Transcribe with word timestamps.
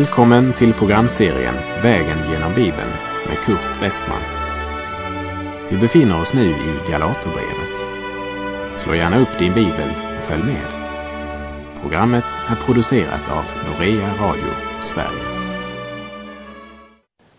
Välkommen 0.00 0.54
till 0.54 0.72
programserien 0.72 1.54
Vägen 1.82 2.18
genom 2.32 2.54
Bibeln 2.54 2.90
med 3.28 3.38
Kurt 3.44 3.82
Westman. 3.82 4.22
Vi 5.70 5.76
befinner 5.76 6.20
oss 6.20 6.34
nu 6.34 6.50
i 6.50 6.90
Galaterbrevet. 6.90 7.76
Slå 8.76 8.94
gärna 8.94 9.20
upp 9.20 9.38
din 9.38 9.54
bibel 9.54 9.88
och 10.16 10.22
följ 10.22 10.42
med. 10.42 10.66
Programmet 11.82 12.24
är 12.48 12.56
producerat 12.56 13.30
av 13.30 13.44
Norea 13.66 14.14
Radio 14.20 14.50
Sverige. 14.82 15.50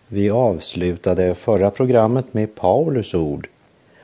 Vi 0.08 0.30
avslutade 0.30 1.34
förra 1.34 1.70
programmet 1.70 2.34
med 2.34 2.54
Paulus 2.54 3.14
ord 3.14 3.48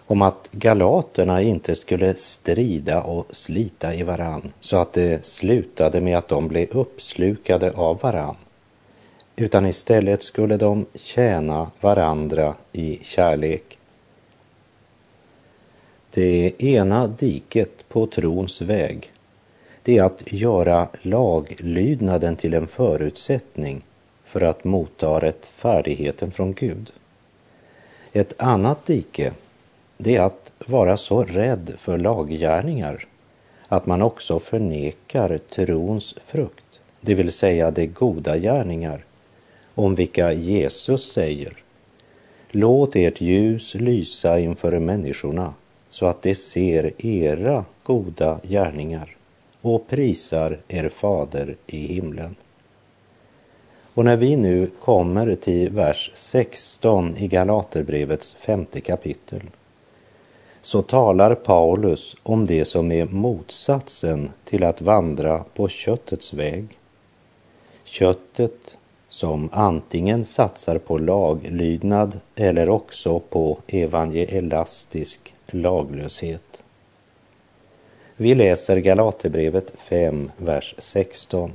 om 0.06 0.23
att 0.23 0.48
galaterna 0.52 1.43
inte 1.43 1.75
skulle 1.75 2.15
strida 2.15 3.02
och 3.02 3.27
slita 3.30 3.95
i 3.95 4.02
varann 4.02 4.52
så 4.61 4.77
att 4.77 4.93
det 4.93 5.27
slutade 5.27 6.01
med 6.01 6.19
att 6.19 6.29
de 6.29 6.48
blev 6.48 6.69
uppslukade 6.70 7.73
av 7.75 7.98
varann. 8.01 8.37
Utan 9.41 9.66
istället 9.66 10.23
skulle 10.23 10.56
de 10.56 10.87
tjäna 10.95 11.70
varandra 11.80 12.55
i 12.73 12.98
kärlek. 13.02 13.79
Det 16.10 16.62
ena 16.62 17.06
diket 17.06 17.88
på 17.88 18.06
trons 18.06 18.60
väg, 18.60 19.12
det 19.82 19.98
är 19.98 20.05
att 20.05 20.32
göra 20.32 20.88
laglydnaden 21.02 22.37
till 22.37 22.55
en 22.55 22.66
förutsättning 22.66 23.84
för 24.24 24.41
att 24.41 24.65
motta 24.65 25.20
rättfärdigheten 25.20 26.30
från 26.30 26.52
Gud. 26.52 26.93
Ett 28.12 28.34
annat 28.38 28.87
dike 28.87 29.32
det 29.96 30.16
är 30.16 30.23
att 30.23 30.52
vara 30.66 30.96
så 30.96 31.23
rädd 31.23 31.73
för 31.79 31.98
laggärningar 31.98 33.07
att 33.68 33.87
man 33.87 34.02
också 34.02 34.38
förnekar 34.38 35.38
trons 35.38 36.15
frukt, 36.26 36.80
det 37.01 37.15
vill 37.15 37.32
säga 37.32 37.70
de 37.70 37.87
goda 37.87 38.38
gärningar 38.38 39.04
om 39.79 39.95
vilka 39.95 40.32
Jesus 40.32 41.12
säger 41.12 41.52
Låt 42.51 42.96
ert 42.96 43.21
ljus 43.21 43.74
lysa 43.74 44.38
inför 44.38 44.79
människorna 44.79 45.54
så 45.88 46.07
att 46.07 46.23
de 46.23 46.35
ser 46.35 47.07
era 47.07 47.65
goda 47.82 48.40
gärningar 48.43 49.16
och 49.60 49.88
prisar 49.88 50.59
er 50.68 50.88
fader 50.88 51.57
i 51.66 51.87
himlen. 51.87 52.37
Och 53.95 54.04
när 54.04 54.16
vi 54.16 54.37
nu 54.37 54.70
kommer 54.80 55.35
till 55.35 55.70
vers 55.70 56.13
16 56.15 57.16
i 57.16 57.29
Galaterbrevets 57.29 58.32
femte 58.35 58.80
kapitel 58.80 59.42
så 60.60 60.82
talar 60.82 61.35
Paulus 61.35 62.16
om 62.23 62.46
det 62.46 62.65
som 62.65 62.92
är 62.92 63.04
motsatsen 63.04 64.31
till 64.44 64.65
att 64.65 64.81
vandra 64.81 65.44
på 65.54 65.69
köttets 65.69 66.32
väg. 66.32 66.78
Köttet 67.84 68.76
som 69.19 69.49
antingen 69.53 70.25
satsar 70.25 70.78
på 70.78 70.99
laglydnad 70.99 72.21
eller 72.34 72.69
också 72.69 73.21
på 73.21 73.59
evangelastisk 73.66 75.34
laglöshet. 75.47 76.62
Vi 78.16 78.34
läser 78.34 78.77
Galaterbrevet 78.77 79.72
5, 79.77 80.31
vers 80.37 80.75
16. 80.78 81.53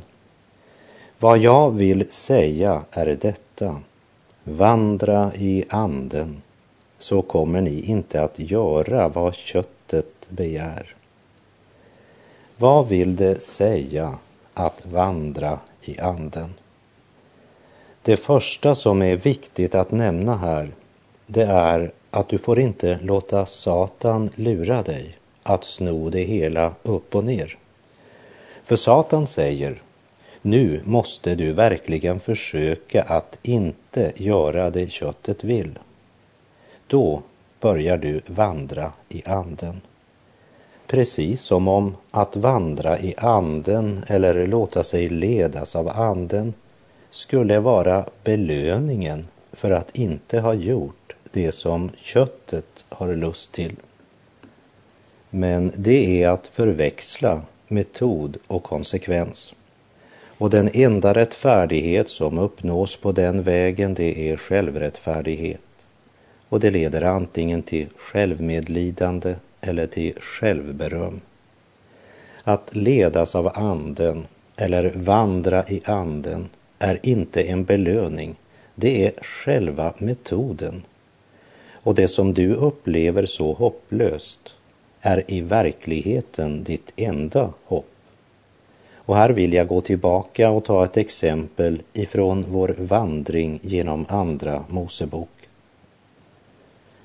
Vad 1.19 1.37
jag 1.37 1.71
vill 1.71 2.11
säga 2.11 2.81
är 2.91 3.05
detta. 3.05 3.81
Vandra 4.43 5.31
i 5.35 5.65
anden 5.69 6.41
så 6.99 7.21
kommer 7.21 7.61
ni 7.61 7.81
inte 7.81 8.23
att 8.23 8.39
göra 8.39 9.07
vad 9.07 9.35
köttet 9.35 10.29
begär. 10.29 10.95
Vad 12.57 12.87
vill 12.87 13.15
det 13.15 13.43
säga 13.43 14.17
att 14.53 14.85
vandra 14.85 15.59
i 15.81 15.99
anden? 15.99 16.53
Det 18.05 18.17
första 18.17 18.75
som 18.75 19.01
är 19.01 19.15
viktigt 19.15 19.75
att 19.75 19.91
nämna 19.91 20.37
här, 20.37 20.71
det 21.27 21.43
är 21.43 21.91
att 22.11 22.29
du 22.29 22.37
får 22.37 22.59
inte 22.59 22.99
låta 23.01 23.45
Satan 23.45 24.29
lura 24.35 24.81
dig 24.81 25.17
att 25.43 25.63
sno 25.63 26.09
det 26.09 26.23
hela 26.23 26.73
upp 26.83 27.15
och 27.15 27.23
ner. 27.23 27.57
För 28.63 28.75
Satan 28.75 29.27
säger, 29.27 29.81
nu 30.41 30.81
måste 30.85 31.35
du 31.35 31.53
verkligen 31.53 32.19
försöka 32.19 33.03
att 33.03 33.39
inte 33.41 34.13
göra 34.15 34.69
det 34.69 34.91
köttet 34.91 35.43
vill 35.43 35.79
då 36.87 37.21
börjar 37.59 37.97
du 37.97 38.21
vandra 38.27 38.91
i 39.09 39.23
anden. 39.25 39.81
Precis 40.87 41.41
som 41.41 41.67
om 41.67 41.95
att 42.11 42.35
vandra 42.35 42.99
i 42.99 43.15
anden 43.17 44.05
eller 44.07 44.47
låta 44.47 44.83
sig 44.83 45.09
ledas 45.09 45.75
av 45.75 45.89
anden 45.89 46.53
skulle 47.13 47.59
vara 47.59 48.05
belöningen 48.23 49.27
för 49.51 49.71
att 49.71 49.97
inte 49.97 50.39
ha 50.39 50.53
gjort 50.53 51.15
det 51.31 51.51
som 51.51 51.91
köttet 51.95 52.85
har 52.89 53.15
lust 53.15 53.51
till. 53.51 53.75
Men 55.29 55.71
det 55.75 56.23
är 56.23 56.29
att 56.29 56.47
förväxla 56.47 57.41
metod 57.67 58.37
och 58.47 58.63
konsekvens. 58.63 59.53
Och 60.37 60.49
den 60.49 60.69
enda 60.73 61.13
rättfärdighet 61.13 62.09
som 62.09 62.37
uppnås 62.37 62.97
på 62.97 63.11
den 63.11 63.43
vägen, 63.43 63.93
det 63.93 64.29
är 64.29 64.37
självrättfärdighet 64.37 65.61
och 66.49 66.59
det 66.59 66.71
leder 66.71 67.01
antingen 67.01 67.63
till 67.63 67.87
självmedlidande 67.97 69.35
eller 69.61 69.87
till 69.87 70.13
självberöm. 70.19 71.21
Att 72.43 72.75
ledas 72.75 73.35
av 73.35 73.51
anden 73.55 74.25
eller 74.55 74.93
vandra 74.95 75.67
i 75.67 75.81
anden 75.85 76.49
är 76.83 76.99
inte 77.03 77.43
en 77.43 77.63
belöning, 77.63 78.35
det 78.75 79.05
är 79.05 79.23
själva 79.23 79.93
metoden. 79.97 80.83
Och 81.73 81.95
det 81.95 82.07
som 82.07 82.33
du 82.33 82.53
upplever 82.53 83.25
så 83.25 83.53
hopplöst 83.53 84.55
är 85.01 85.23
i 85.27 85.41
verkligheten 85.41 86.63
ditt 86.63 86.93
enda 86.95 87.53
hopp. 87.65 87.89
Och 88.95 89.15
här 89.15 89.29
vill 89.29 89.53
jag 89.53 89.67
gå 89.67 89.81
tillbaka 89.81 90.49
och 90.49 90.65
ta 90.65 90.83
ett 90.83 90.97
exempel 90.97 91.81
ifrån 91.93 92.45
vår 92.47 92.75
vandring 92.77 93.59
genom 93.61 94.05
Andra 94.09 94.65
Mosebok. 94.69 95.29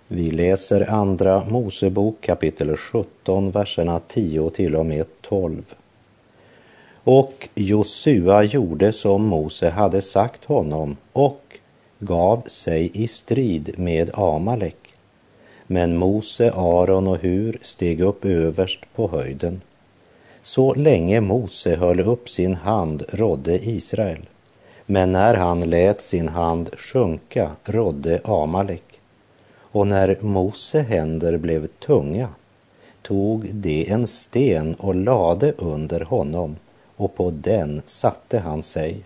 Vi 0.09 0.31
läser 0.31 0.91
Andra 0.91 1.45
Mosebok 1.45 2.21
kapitel 2.21 2.77
17, 2.77 3.51
verserna 3.51 4.01
10 4.01 4.51
till 4.51 4.77
och 4.77 4.87
med 4.87 5.07
12. 5.21 5.75
Och 7.11 7.49
Josua 7.55 8.43
gjorde 8.43 8.93
som 8.93 9.27
Mose 9.27 9.71
hade 9.71 10.03
sagt 10.03 10.45
honom 10.45 10.97
och 11.13 11.59
gav 11.99 12.43
sig 12.47 12.91
i 12.95 13.07
strid 13.07 13.75
med 13.77 14.11
Amalek. 14.15 14.95
Men 15.67 15.97
Mose, 15.97 16.53
Aron 16.55 17.09
och 17.09 17.19
Hur 17.19 17.59
steg 17.63 18.01
upp 18.01 18.25
överst 18.25 18.81
på 18.95 19.09
höjden. 19.09 19.61
Så 20.43 20.75
länge 20.75 21.21
Mose 21.21 21.77
höll 21.77 22.01
upp 22.01 22.29
sin 22.29 22.55
hand 22.55 23.05
rådde 23.09 23.69
Israel, 23.69 24.21
men 24.87 25.13
när 25.13 25.35
han 25.35 25.61
lät 25.61 26.01
sin 26.01 26.29
hand 26.29 26.71
sjunka 26.79 27.51
rådde 27.65 28.21
Amalek. 28.25 29.01
Och 29.59 29.87
när 29.87 30.19
Mose 30.21 30.81
händer 30.83 31.37
blev 31.39 31.67
tunga 31.67 32.29
tog 33.03 33.55
de 33.55 33.91
en 33.91 34.07
sten 34.07 34.75
och 34.75 34.95
lade 34.95 35.53
under 35.53 36.01
honom 36.01 36.57
och 36.99 37.15
på 37.15 37.31
den 37.31 37.83
satte 37.87 38.39
han 38.39 38.63
sig. 38.63 39.01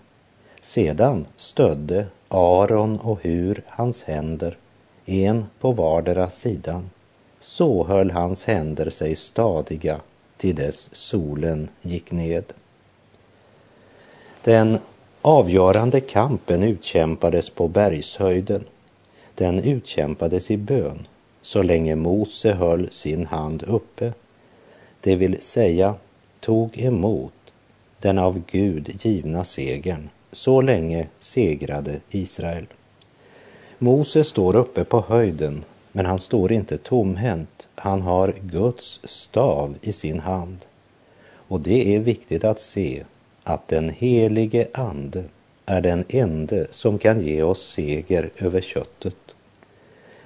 Sedan 0.60 1.26
stödde 1.36 2.06
Aron 2.28 2.98
och 2.98 3.19
Hur 3.22 3.62
hans 3.66 4.05
händer, 4.05 4.58
en 5.06 5.46
på 5.61 5.72
vardera 5.72 6.31
sidan. 6.31 6.90
Så 7.38 7.87
höll 7.87 8.11
hans 8.11 8.44
händer 8.44 8.90
sig 8.90 9.17
stadiga 9.17 10.00
till 10.37 10.55
dess 10.55 10.90
solen 10.93 11.69
gick 11.81 12.12
ned. 12.12 12.44
Den 14.44 14.78
avgörande 15.22 16.00
kampen 16.00 16.62
utkämpades 16.62 17.50
på 17.50 17.69
bergshöjden 17.69 18.64
den 19.34 19.58
utkämpades 19.58 20.50
i 20.50 20.56
bön 20.56 21.06
så 21.43 21.62
länge 21.62 21.96
Mose 21.96 22.52
höll 22.52 22.90
sin 22.90 23.26
hand 23.26 23.62
uppe, 23.62 24.12
det 25.00 25.17
vill 25.17 25.40
säga 25.40 25.94
tog 26.40 26.78
emot 26.78 27.32
den 28.02 28.19
av 28.19 28.43
Gud 28.50 29.04
givna 29.04 29.44
segern. 29.44 30.08
Så 30.32 30.60
länge 30.60 31.06
segrade 31.20 32.00
Israel. 32.10 32.66
Mose 33.78 34.25
står 34.25 34.56
uppe 34.56 34.84
på 34.84 35.04
höjden, 35.08 35.64
men 35.93 36.06
han 36.06 36.19
står 36.19 36.52
inte 36.52 36.78
tomhänt. 36.78 37.69
Han 37.75 38.02
har 38.02 38.34
Guds 38.43 39.00
stav 39.04 39.75
i 39.81 39.93
sin 39.93 40.20
hand. 40.20 40.58
Och 41.49 41.60
det 41.60 41.94
är 41.94 41.99
viktigt 41.99 42.44
att 42.44 42.60
se 42.60 43.04
att 43.44 43.69
den 43.69 43.88
helige 43.88 44.69
Ande 44.75 45.25
är 45.66 45.81
den 45.81 46.05
ende 46.08 46.66
som 46.70 46.98
kan 46.98 47.20
ge 47.20 47.43
oss 47.43 47.70
seger 47.70 48.31
över 48.37 48.60
köttet. 48.60 49.16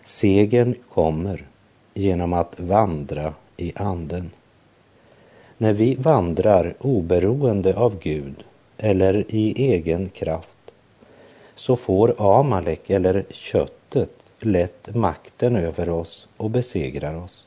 Segern 0.02 0.74
kommer 0.88 1.44
genom 1.94 2.32
att 2.32 2.60
vandra 2.60 3.34
i 3.56 3.72
anden. 3.76 4.30
När 5.58 5.72
vi 5.72 5.94
vandrar 5.94 6.74
oberoende 6.80 7.76
av 7.76 7.98
Gud 7.98 8.44
eller 8.78 9.24
i 9.28 9.72
egen 9.72 10.08
kraft 10.08 10.56
så 11.54 11.76
får 11.76 12.14
Amalek 12.38 12.90
eller 12.90 13.24
köttet 13.30 14.10
lätt 14.40 14.94
makten 14.94 15.56
över 15.56 15.88
oss 15.88 16.28
och 16.36 16.50
besegrar 16.50 17.14
oss. 17.14 17.46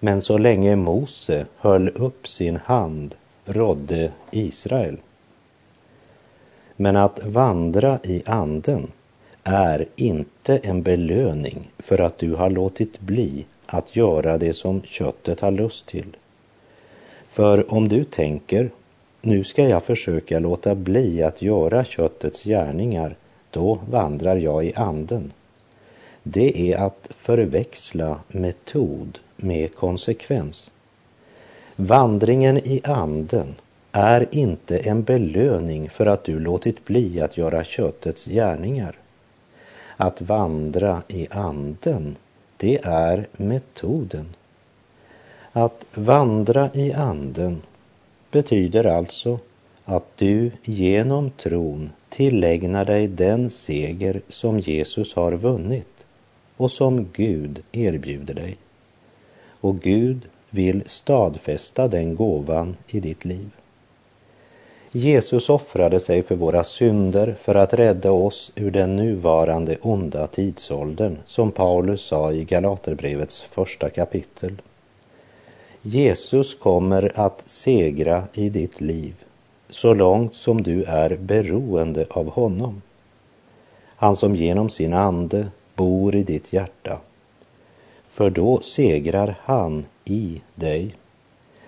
Men 0.00 0.22
så 0.22 0.38
länge 0.38 0.76
Mose 0.76 1.46
höll 1.56 1.88
upp 1.88 2.28
sin 2.28 2.56
hand 2.56 3.14
rådde 3.44 4.12
Israel. 4.30 4.96
Men 6.76 6.96
att 6.96 7.24
vandra 7.24 7.98
i 8.02 8.22
anden 8.26 8.92
är 9.44 9.86
inte 9.96 10.56
en 10.56 10.82
belöning 10.82 11.70
för 11.78 12.00
att 12.00 12.18
du 12.18 12.34
har 12.34 12.50
låtit 12.50 13.00
bli 13.00 13.46
att 13.66 13.96
göra 13.96 14.38
det 14.38 14.52
som 14.52 14.82
köttet 14.82 15.40
har 15.40 15.50
lust 15.50 15.86
till. 15.86 16.16
För 17.28 17.74
om 17.74 17.88
du 17.88 18.04
tänker, 18.04 18.70
nu 19.20 19.44
ska 19.44 19.68
jag 19.68 19.82
försöka 19.84 20.38
låta 20.38 20.74
bli 20.74 21.22
att 21.22 21.42
göra 21.42 21.84
köttets 21.84 22.44
gärningar, 22.44 23.16
då 23.50 23.78
vandrar 23.90 24.36
jag 24.36 24.64
i 24.64 24.74
anden. 24.74 25.32
Det 26.22 26.72
är 26.72 26.78
att 26.78 27.08
förväxla 27.10 28.20
metod 28.28 29.18
med 29.36 29.74
konsekvens. 29.74 30.70
Vandringen 31.76 32.58
i 32.58 32.80
anden 32.84 33.54
är 33.92 34.26
inte 34.30 34.78
en 34.78 35.02
belöning 35.02 35.90
för 35.90 36.06
att 36.06 36.24
du 36.24 36.38
låtit 36.38 36.84
bli 36.84 37.20
att 37.20 37.36
göra 37.36 37.64
köttets 37.64 38.26
gärningar. 38.26 38.98
Att 39.96 40.20
vandra 40.20 41.02
i 41.08 41.28
anden, 41.30 42.16
det 42.56 42.78
är 42.82 43.26
metoden. 43.32 44.26
Att 45.58 45.86
vandra 45.94 46.70
i 46.74 46.92
anden 46.92 47.62
betyder 48.30 48.86
alltså 48.86 49.38
att 49.84 50.04
du 50.16 50.50
genom 50.62 51.30
tron 51.30 51.90
tillägnar 52.08 52.84
dig 52.84 53.08
den 53.08 53.50
seger 53.50 54.20
som 54.28 54.60
Jesus 54.60 55.14
har 55.14 55.32
vunnit 55.32 56.06
och 56.56 56.70
som 56.70 57.08
Gud 57.12 57.62
erbjuder 57.72 58.34
dig. 58.34 58.56
Och 59.60 59.80
Gud 59.80 60.28
vill 60.50 60.82
stadfästa 60.86 61.88
den 61.88 62.16
gåvan 62.16 62.76
i 62.88 63.00
ditt 63.00 63.24
liv. 63.24 63.50
Jesus 64.92 65.48
offrade 65.48 66.00
sig 66.00 66.22
för 66.22 66.34
våra 66.34 66.64
synder 66.64 67.36
för 67.40 67.54
att 67.54 67.74
rädda 67.74 68.10
oss 68.12 68.52
ur 68.54 68.70
den 68.70 68.96
nuvarande 68.96 69.76
onda 69.82 70.26
tidsåldern, 70.26 71.18
som 71.24 71.52
Paulus 71.52 72.02
sa 72.02 72.32
i 72.32 72.44
Galaterbrevets 72.44 73.40
första 73.40 73.90
kapitel. 73.90 74.52
Jesus 75.82 76.54
kommer 76.54 77.12
att 77.14 77.42
segra 77.46 78.22
i 78.32 78.48
ditt 78.48 78.80
liv 78.80 79.14
så 79.68 79.94
långt 79.94 80.34
som 80.34 80.62
du 80.62 80.84
är 80.84 81.16
beroende 81.16 82.06
av 82.10 82.30
honom. 82.30 82.82
Han 83.96 84.16
som 84.16 84.36
genom 84.36 84.70
sin 84.70 84.94
ande 84.94 85.46
bor 85.74 86.16
i 86.16 86.22
ditt 86.22 86.52
hjärta. 86.52 86.98
För 88.04 88.30
då 88.30 88.60
segrar 88.60 89.38
han 89.42 89.86
i 90.04 90.40
dig. 90.54 90.94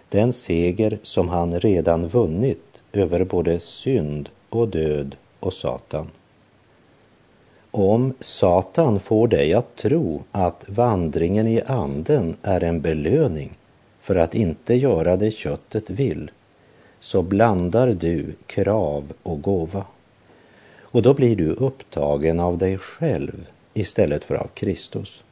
Den 0.09 0.33
seger 0.33 0.99
som 1.03 1.29
han 1.29 1.61
redan 1.61 2.09
vunnit 2.09 2.83
över 2.93 3.25
både 3.25 3.61
synd 3.61 4.29
och 4.49 4.69
död 4.69 5.17
och 5.41 5.53
Satan. 5.53 6.11
Om 7.71 8.15
Satan 8.21 9.01
får 9.01 9.29
dig 9.29 9.55
att 9.55 9.77
tro 9.77 10.23
att 10.33 10.65
vandringen 10.69 11.47
i 11.47 11.63
anden 11.67 12.37
är 12.43 12.65
en 12.65 12.81
belöning 12.81 13.51
för 14.11 14.17
att 14.17 14.35
inte 14.35 14.75
göra 14.75 15.17
det 15.17 15.31
köttet 15.31 15.91
vill, 15.91 16.31
så 17.01 17.23
blandar 17.23 17.87
du 17.87 18.35
krav 18.47 19.13
och 19.23 19.43
gåva. 19.43 19.85
Och 20.81 21.03
då 21.03 21.15
blir 21.15 21.37
du 21.37 21.51
upptagen 21.51 22.41
av 22.41 22.59
dig 22.59 22.79
själv 22.79 23.47
istället 23.75 24.25
för 24.25 24.35
av 24.35 24.47
Kristus. 24.55 25.25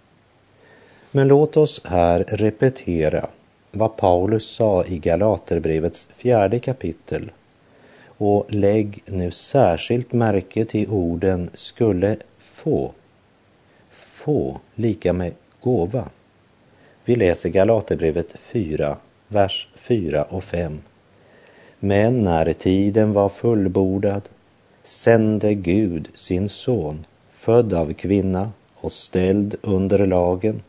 Men 1.10 1.28
låt 1.28 1.56
oss 1.56 1.80
här 1.84 2.24
repetera 2.28 3.28
vad 3.70 3.96
Paulus 3.96 4.46
sa 4.50 4.84
i 4.84 4.98
Galaterbrevets 4.98 6.08
fjärde 6.16 6.58
kapitel 6.58 7.30
och 8.06 8.46
lägg 8.48 9.02
nu 9.06 9.30
särskilt 9.30 10.12
märke 10.12 10.64
till 10.64 10.88
orden 10.88 11.50
skulle 11.54 12.16
få. 12.38 12.92
Få 13.90 14.60
lika 14.74 15.12
med 15.12 15.32
gåva. 15.60 16.08
Vi 17.08 17.16
läser 17.16 17.48
Galaterbrevet 17.48 18.34
4, 18.38 18.96
vers 19.28 19.68
4 19.74 20.24
och 20.24 20.44
5. 20.44 20.78
Men 21.78 22.22
när 22.22 22.52
tiden 22.52 23.12
var 23.12 23.28
fullbordad 23.28 24.28
sände 24.82 25.54
Gud 25.54 26.08
sin 26.14 26.48
son, 26.48 27.06
född 27.32 27.74
av 27.74 27.92
kvinna 27.92 28.52
och 28.74 28.92
ställd 28.92 29.56
under 29.62 30.06
lagen, 30.06 30.62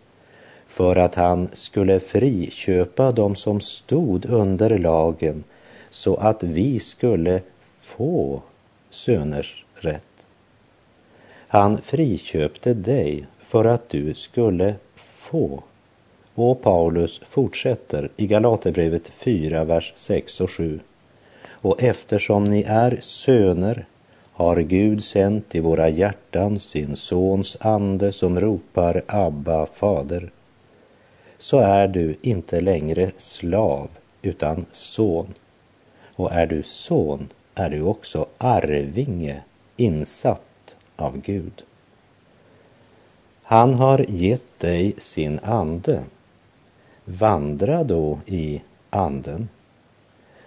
för 0.68 0.96
att 0.96 1.16
han 1.16 1.50
skulle 1.54 2.00
friköpa 2.00 3.12
dem 3.12 3.36
som 3.36 3.62
stod 3.62 4.26
under 4.26 4.78
lagen 4.78 5.44
så 5.90 6.16
att 6.16 6.44
vi 6.44 6.80
skulle 6.80 7.42
få 7.82 8.42
söners 8.90 9.66
rätt. 9.74 10.26
Han 11.48 11.78
friköpte 11.82 12.74
dig 12.74 13.28
för 13.40 13.66
att 13.66 13.90
du 13.90 14.14
skulle 14.14 14.76
få. 14.96 15.64
Och 16.42 16.62
Paulus 16.62 17.22
fortsätter 17.30 18.10
i 18.18 18.28
Galaterbrevet 18.28 19.08
4, 19.10 19.64
vers 19.64 19.94
6 19.96 20.42
och 20.42 20.52
7. 20.52 20.80
Och 21.50 21.84
eftersom 21.84 22.44
ni 22.44 22.64
är 22.68 22.98
söner 23.02 23.86
har 24.34 24.58
Gud 24.60 25.04
sänt 25.04 25.56
i 25.56 25.60
våra 25.60 25.90
hjärtan 25.90 26.60
sin 26.60 26.96
sons 26.96 27.58
ande 27.60 28.12
som 28.12 28.40
ropar 28.40 29.02
Abba, 29.08 29.66
fader. 29.66 30.32
Så 31.38 31.60
är 31.60 31.88
du 31.88 32.16
inte 32.22 32.62
längre 32.62 33.12
slav 33.18 33.90
utan 34.22 34.66
son. 34.72 35.34
Och 36.16 36.32
är 36.32 36.46
du 36.48 36.64
son 36.64 37.30
är 37.56 37.70
du 37.70 37.82
också 37.82 38.26
arvinge 38.38 39.44
insatt 39.78 40.76
av 40.96 41.22
Gud. 41.22 41.64
Han 43.44 43.74
har 43.74 44.06
gett 44.10 44.60
dig 44.60 44.94
sin 44.98 45.40
ande. 45.44 46.04
Vandra 47.18 47.84
då 47.84 48.20
i 48.26 48.62
anden. 48.90 49.50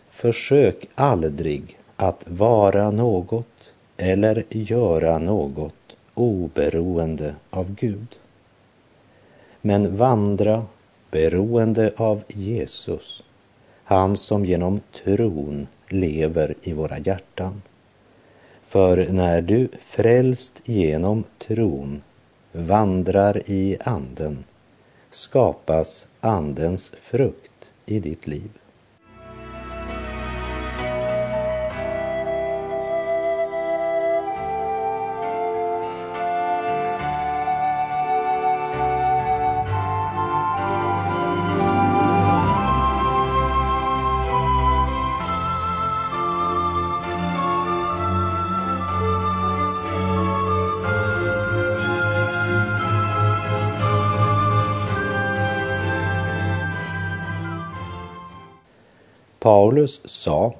Försök 0.08 0.88
aldrig 0.94 1.78
att 1.96 2.24
vara 2.28 2.90
något 2.90 3.72
eller 3.96 4.44
göra 4.48 5.18
något 5.18 5.96
oberoende 6.14 7.34
av 7.50 7.74
Gud. 7.74 8.16
Men 9.60 9.96
vandra 9.96 10.66
beroende 11.10 11.92
av 11.96 12.22
Jesus 12.28 13.22
han 13.84 14.16
som 14.16 14.44
genom 14.44 14.80
tron 15.04 15.66
lever 15.88 16.54
i 16.62 16.72
våra 16.72 16.98
hjärtan. 16.98 17.62
För 18.64 19.06
när 19.10 19.40
du 19.40 19.68
frälst 19.80 20.60
genom 20.64 21.24
tron 21.38 22.02
vandrar 22.52 23.42
i 23.46 23.76
anden 23.80 24.44
skapas 25.14 26.08
andens 26.20 26.92
frukt 27.02 27.72
i 27.86 28.00
ditt 28.00 28.26
liv. 28.26 28.61
Paulus 59.82 60.00
sa 60.04 60.54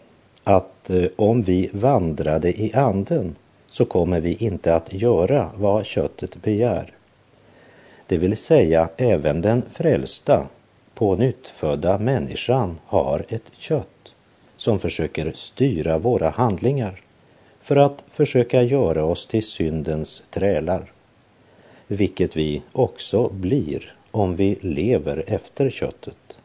att 0.45 0.91
eh, 0.91 1.07
om 1.17 1.43
vi 1.43 1.71
vandrade 1.73 2.61
i 2.61 2.73
anden 2.75 3.37
så 3.71 3.85
kommer 3.85 4.21
vi 4.21 4.35
inte 4.35 4.75
att 4.75 4.93
göra 4.93 5.51
vad 5.57 5.87
köttet 5.87 6.43
begär. 6.43 6.93
Det 8.07 8.19
vill 8.19 8.37
säga 8.37 8.89
även 8.97 9.41
den 9.41 9.63
frälsta, 9.73 10.47
på 10.95 11.17
nyttfödda 11.17 11.99
människan 11.99 12.79
har 12.87 13.25
ett 13.29 13.53
kött 13.59 14.15
som 14.57 14.79
försöker 14.79 15.33
styra 15.33 15.99
våra 15.99 16.31
handlingar 16.31 17.01
för 17.61 17.77
att 17.77 18.05
försöka 18.11 18.63
göra 18.63 19.05
oss 19.05 19.27
till 19.27 19.47
syndens 19.47 20.23
trälar, 20.31 20.93
vilket 21.87 22.37
vi 22.37 22.63
också 22.73 23.29
blir 23.29 23.95
om 24.11 24.37
vi 24.37 24.59
lever 24.61 25.25
efter 25.27 25.71
köttet. 25.71 26.42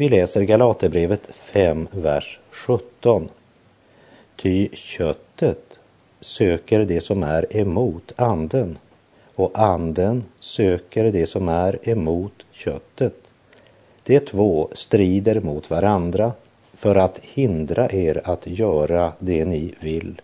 Vi 0.00 0.08
läser 0.08 0.42
Galaterbrevet 0.42 1.28
5, 1.34 1.88
vers 1.92 2.38
17. 2.50 3.28
Ty 4.36 4.68
köttet 4.72 5.78
söker 6.20 6.84
det 6.84 7.00
som 7.00 7.22
är 7.22 7.56
emot 7.56 8.12
anden 8.16 8.78
och 9.34 9.58
anden 9.58 10.24
söker 10.38 11.04
det 11.04 11.26
som 11.26 11.48
är 11.48 11.88
emot 11.88 12.32
köttet. 12.52 13.14
De 14.04 14.20
två 14.20 14.68
strider 14.72 15.40
mot 15.40 15.70
varandra 15.70 16.32
för 16.74 16.94
att 16.94 17.18
hindra 17.18 17.90
er 17.90 18.20
att 18.24 18.46
göra 18.46 19.12
det 19.18 19.44
ni 19.44 19.74
vill. 19.80 20.20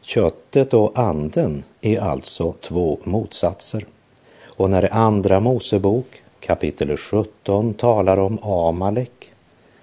Köttet 0.00 0.74
och 0.74 0.98
anden 0.98 1.64
är 1.80 2.00
alltså 2.00 2.52
två 2.52 2.98
motsatser. 3.04 3.86
Och 4.44 4.70
när 4.70 4.94
Andra 4.94 5.40
Mosebok 5.40 6.23
kapitel 6.46 6.96
17 6.96 7.74
talar 7.74 8.18
om 8.18 8.38
Amalek 8.42 9.30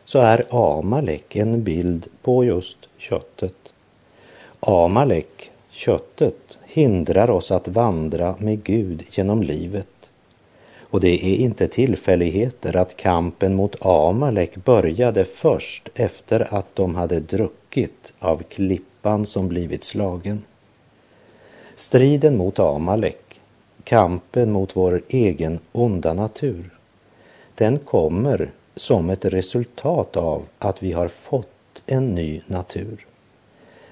så 0.04 0.20
är 0.20 0.46
Amalek 0.50 1.36
en 1.36 1.64
bild 1.64 2.08
på 2.22 2.44
just 2.46 2.78
köttet. 2.98 3.74
Amalek, 4.60 5.52
köttet, 5.70 6.58
hindrar 6.66 7.30
oss 7.30 7.52
att 7.52 7.68
vandra 7.68 8.36
med 8.40 8.64
Gud 8.64 9.04
genom 9.12 9.44
livet. 9.44 9.88
Och 10.80 11.00
det 11.02 11.26
är 11.26 11.36
inte 11.36 11.68
tillfälligheter 11.68 12.76
att 12.76 12.98
kampen 12.98 13.56
mot 13.56 13.86
Amalek 13.86 14.56
började 14.56 15.26
först 15.26 15.90
efter 15.96 16.54
att 16.54 16.76
de 16.76 16.96
hade 16.96 17.20
druckit 17.20 18.14
av 18.20 18.44
klippan 18.44 19.26
som 19.26 19.48
blivit 19.48 19.84
slagen. 19.84 20.42
Striden 21.76 22.38
mot 22.38 22.60
Amalek, 22.60 23.31
kampen 23.92 24.52
mot 24.52 24.76
vår 24.76 25.02
egen 25.08 25.60
onda 25.72 26.14
natur, 26.14 26.70
den 27.56 27.78
kommer 27.80 28.52
som 28.76 29.10
ett 29.10 29.26
resultat 29.26 30.18
av 30.18 30.46
att 30.60 30.84
vi 30.84 30.92
har 30.92 31.08
fått 31.08 31.84
en 31.86 32.16
ny 32.16 32.42
natur. 32.48 33.06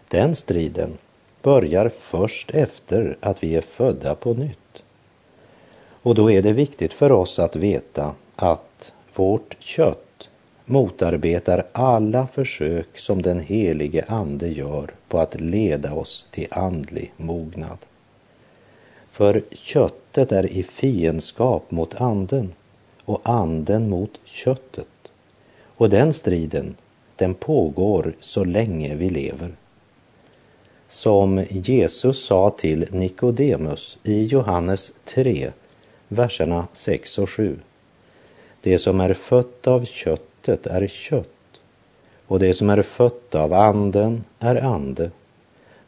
Den 0.08 0.36
striden 0.36 0.98
börjar 1.42 1.90
först 1.90 2.52
efter 2.52 3.18
att 3.20 3.44
vi 3.44 3.56
är 3.56 3.62
födda 3.62 4.16
på 4.16 4.34
nytt. 4.34 4.84
Och 6.02 6.16
då 6.16 6.32
är 6.32 6.42
det 6.42 6.54
viktigt 6.54 6.94
för 6.94 7.12
oss 7.12 7.40
att 7.40 7.56
veta 7.56 8.16
att 8.36 8.94
vårt 9.16 9.56
kött 9.60 10.30
motarbetar 10.66 11.66
alla 11.72 12.28
försök 12.28 12.98
som 12.98 13.22
den 13.22 13.40
helige 13.40 14.06
Ande 14.08 14.48
gör 14.48 14.92
på 15.08 15.20
att 15.20 15.42
leda 15.42 15.94
oss 15.94 16.28
till 16.32 16.48
andlig 16.52 17.14
mognad. 17.18 17.78
För 19.10 19.44
köttet 19.52 20.32
är 20.32 20.46
i 20.46 20.64
fiendskap 20.64 21.72
mot 21.72 22.02
anden 22.02 22.54
och 23.06 23.22
anden 23.24 23.90
mot 23.90 24.20
köttet. 24.26 24.88
Och 25.64 25.90
den 25.90 26.14
striden, 26.14 26.76
den 27.16 27.34
pågår 27.34 28.14
så 28.20 28.44
länge 28.44 28.96
vi 28.96 29.10
lever. 29.10 29.52
Som 30.88 31.46
Jesus 31.50 32.26
sa 32.26 32.50
till 32.50 32.88
Nikodemus 32.92 33.98
i 34.04 34.24
Johannes 34.24 34.94
3, 35.06 35.52
verserna 36.08 36.68
6 36.74 37.20
och 37.20 37.30
7. 37.30 37.60
Det 38.62 38.78
som 38.78 39.00
är 39.00 39.14
fött 39.14 39.68
av 39.68 39.86
köttet 39.86 40.68
är 40.68 40.88
kött 40.88 41.28
och 42.28 42.40
det 42.40 42.54
som 42.54 42.70
är 42.70 42.82
fött 42.82 43.36
av 43.36 43.54
anden 43.54 44.24
är 44.40 44.56
ande. 44.56 45.12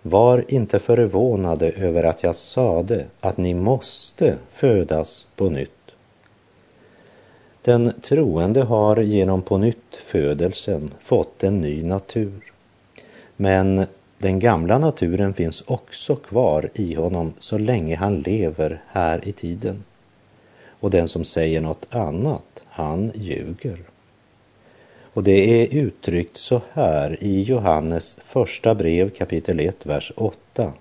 Var 0.01 0.45
inte 0.47 0.79
förvånade 0.79 1.71
över 1.71 2.03
att 2.03 2.23
jag 2.23 2.35
sade 2.35 3.05
att 3.19 3.37
ni 3.37 3.53
måste 3.53 4.35
födas 4.49 5.27
på 5.35 5.49
nytt. 5.49 5.71
Den 7.61 7.93
troende 8.01 8.61
har 8.61 8.97
genom 8.97 9.41
på 9.41 9.57
nytt 9.57 9.95
födelsen 10.05 10.93
fått 10.99 11.43
en 11.43 11.61
ny 11.61 11.83
natur. 11.83 12.53
Men 13.35 13.85
den 14.17 14.39
gamla 14.39 14.77
naturen 14.77 15.33
finns 15.33 15.63
också 15.67 16.15
kvar 16.15 16.69
i 16.73 16.95
honom 16.95 17.33
så 17.39 17.57
länge 17.57 17.95
han 17.95 18.19
lever 18.19 18.83
här 18.87 19.27
i 19.27 19.31
tiden. 19.31 19.83
Och 20.79 20.89
den 20.89 21.07
som 21.07 21.25
säger 21.25 21.61
något 21.61 21.87
annat, 21.89 22.63
han 22.67 23.11
ljuger. 23.15 23.79
Och 25.13 25.23
det 25.23 25.61
är 25.61 25.75
uttryckt 25.75 26.37
så 26.37 26.61
här 26.73 27.23
i 27.23 27.43
Johannes 27.43 28.17
första 28.23 28.75
brev 28.75 29.09
kapitel 29.09 29.59
1, 29.59 29.85
vers 29.85 30.11
8. 30.15 30.73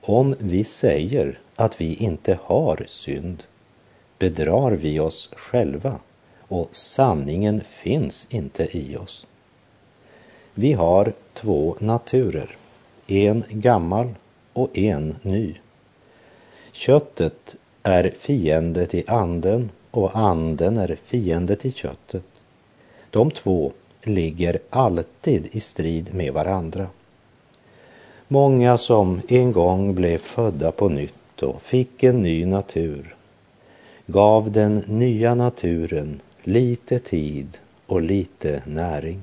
Om 0.00 0.34
vi 0.38 0.64
säger 0.64 1.38
att 1.56 1.80
vi 1.80 1.94
inte 1.94 2.38
har 2.42 2.84
synd 2.86 3.42
bedrar 4.18 4.70
vi 4.70 5.00
oss 5.00 5.30
själva 5.32 5.98
och 6.38 6.68
sanningen 6.72 7.60
finns 7.60 8.26
inte 8.30 8.76
i 8.76 8.96
oss. 8.96 9.26
Vi 10.54 10.72
har 10.72 11.12
två 11.34 11.76
naturer, 11.80 12.56
en 13.06 13.44
gammal 13.48 14.14
och 14.52 14.78
en 14.78 15.16
ny. 15.22 15.54
Köttet 16.72 17.56
är 17.82 18.12
fiende 18.18 18.86
till 18.86 19.10
anden 19.10 19.70
och 19.90 20.16
anden 20.16 20.78
är 20.78 20.98
fiende 21.04 21.56
till 21.56 21.72
köttet. 21.72 22.29
De 23.10 23.30
två 23.30 23.72
ligger 24.02 24.58
alltid 24.70 25.48
i 25.52 25.60
strid 25.60 26.14
med 26.14 26.32
varandra. 26.32 26.88
Många 28.28 28.78
som 28.78 29.20
en 29.28 29.52
gång 29.52 29.94
blev 29.94 30.18
födda 30.18 30.72
på 30.72 30.88
nytt 30.88 31.42
och 31.42 31.62
fick 31.62 32.02
en 32.02 32.22
ny 32.22 32.46
natur 32.46 33.16
gav 34.12 34.52
den 34.52 34.74
nya 34.86 35.34
naturen 35.34 36.20
lite 36.42 36.98
tid 36.98 37.58
och 37.86 38.02
lite 38.02 38.62
näring. 38.66 39.22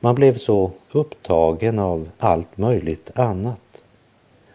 Man 0.00 0.14
blev 0.14 0.34
så 0.34 0.70
upptagen 0.92 1.78
av 1.78 2.08
allt 2.18 2.58
möjligt 2.58 3.10
annat 3.14 3.82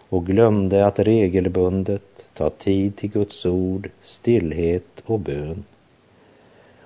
och 0.10 0.26
glömde 0.26 0.86
att 0.86 1.00
regelbundet 1.00 2.26
ta 2.34 2.50
tid 2.50 2.96
till 2.96 3.10
Guds 3.10 3.46
ord, 3.46 3.90
stillhet 4.02 5.04
och 5.06 5.20
bön. 5.20 5.64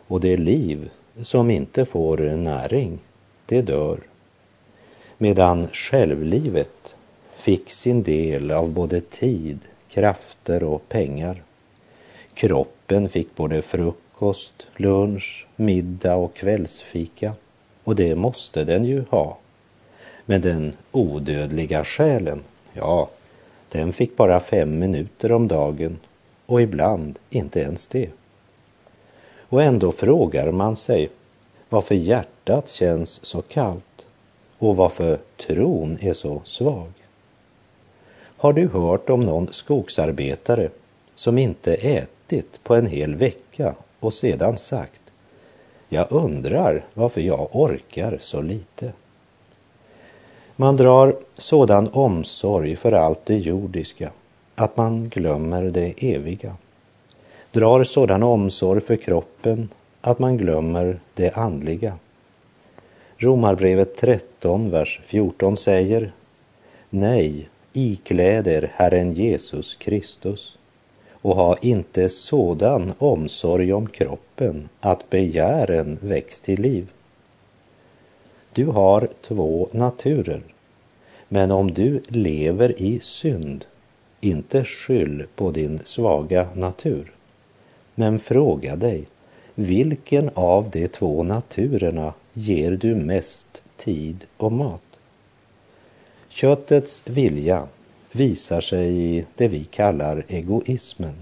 Och 0.08 0.22
det 0.22 0.38
liv 0.38 0.90
som 1.22 1.50
inte 1.50 1.86
får 1.86 2.18
näring, 2.18 3.00
det 3.46 3.62
dör. 3.62 4.00
Medan 5.18 5.68
självlivet 5.68 6.96
fick 7.36 7.72
sin 7.72 8.04
del 8.04 8.52
av 8.52 8.72
både 8.72 9.02
tid, 9.02 9.60
krafter 9.90 10.64
och 10.64 10.90
pengar. 10.90 11.44
Kroppen 12.34 13.10
fick 13.10 13.36
både 13.36 13.62
frukost, 13.62 14.68
lunch, 14.76 15.48
middag 15.56 16.16
och 16.16 16.34
kvällsfika. 16.34 17.34
Och 17.84 17.96
det 17.96 18.16
måste 18.16 18.64
den 18.64 18.86
ju 18.86 19.04
ha. 19.10 19.38
Men 20.26 20.42
den 20.42 20.74
odödliga 20.92 21.86
själen, 21.86 22.44
ja, 22.74 23.10
den 23.70 23.94
fick 23.94 24.18
bara 24.18 24.40
fem 24.40 24.80
minuter 24.80 25.32
om 25.32 25.48
dagen 25.48 26.00
och 26.46 26.62
ibland 26.62 27.20
inte 27.30 27.60
ens 27.60 27.88
det. 27.88 28.10
Och 29.54 29.64
ändå 29.64 29.92
frågar 29.92 30.52
man 30.52 30.76
sig 30.76 31.10
varför 31.70 31.96
hjärtat 31.96 32.70
känns 32.70 33.26
så 33.26 33.42
kallt 33.42 34.06
och 34.58 34.76
varför 34.76 35.20
tron 35.48 35.98
är 36.02 36.14
så 36.14 36.42
svag. 36.44 36.92
Har 38.38 38.54
du 38.54 38.68
hört 38.68 39.10
om 39.10 39.24
någon 39.24 39.54
skogsarbetare 39.54 40.70
som 41.16 41.38
inte 41.38 41.74
ätit 41.74 42.64
på 42.64 42.76
en 42.76 42.88
hel 42.88 43.16
vecka 43.16 43.76
och 44.00 44.14
sedan 44.14 44.58
sagt 44.58 45.02
jag 45.90 46.08
undrar 46.10 46.86
varför 46.94 47.22
jag 47.22 47.56
orkar 47.56 48.18
så 48.22 48.42
lite. 48.42 48.94
Man 50.56 50.78
drar 50.78 51.16
sådan 51.36 51.90
omsorg 51.94 52.76
för 52.76 52.92
allt 52.92 53.26
det 53.26 53.38
jordiska 53.38 54.12
att 54.56 54.78
man 54.78 55.10
glömmer 55.10 55.64
det 55.64 55.94
eviga. 55.98 56.56
Drar 57.54 57.84
sådan 57.84 58.24
omsorg 58.24 58.82
för 58.82 58.96
kroppen 58.96 59.70
att 60.02 60.20
man 60.20 60.38
glömmer 60.38 61.00
det 61.14 61.32
andliga. 61.32 61.98
Romarbrevet 63.18 63.98
13, 63.98 64.70
vers 64.70 65.02
14 65.06 65.58
säger 65.58 66.12
Nej, 66.90 67.50
ikläd 67.74 68.48
er 68.48 68.72
Herren 68.74 69.14
Jesus 69.14 69.76
Kristus 69.76 70.58
och 71.12 71.36
ha 71.36 71.58
inte 71.62 72.10
sådan 72.10 72.94
omsorg 72.98 73.74
om 73.74 73.88
kroppen 73.88 74.70
att 74.80 75.10
begären 75.10 75.98
väcks 76.02 76.42
till 76.42 76.62
liv. 76.62 76.88
Du 78.54 78.66
har 78.66 79.08
två 79.22 79.68
naturer, 79.72 80.42
men 81.28 81.52
om 81.52 81.74
du 81.74 82.02
lever 82.08 82.82
i 82.82 83.00
synd, 83.00 83.66
inte 84.22 84.66
skyll 84.66 85.26
på 85.36 85.52
din 85.52 85.80
svaga 85.84 86.48
natur. 86.56 87.13
Men 87.96 88.20
fråga 88.20 88.76
dig, 88.76 89.08
vilken 89.56 90.30
av 90.34 90.70
de 90.70 90.88
två 90.88 91.24
naturerna 91.24 92.14
ger 92.34 92.72
du 92.72 92.96
mest 92.96 93.64
tid 93.78 94.26
och 94.38 94.52
mat? 94.52 95.00
Köttets 96.30 97.04
vilja 97.06 97.68
visar 98.12 98.62
sig 98.62 99.18
i 99.18 99.26
det 99.36 99.48
vi 99.48 99.66
kallar 99.66 100.26
egoismen. 100.28 101.16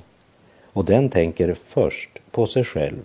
Och 0.74 0.86
den 0.86 1.10
tänker 1.10 1.56
först 1.68 2.10
på 2.32 2.46
sig 2.46 2.64
själv 2.64 3.02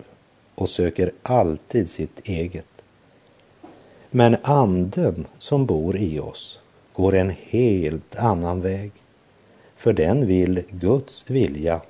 och 0.54 0.68
söker 0.68 1.12
alltid 1.22 1.90
sitt 1.90 2.20
eget. 2.28 2.66
Men 4.10 4.36
anden 4.42 5.26
som 5.38 5.66
bor 5.66 5.96
i 5.96 6.20
oss 6.20 6.60
går 6.92 7.14
en 7.14 7.32
helt 7.42 8.16
annan 8.16 8.60
väg. 8.60 8.92
För 9.76 9.92
den 9.92 10.26
vill 10.26 10.62
Guds 10.70 11.30
vilja 11.30 11.80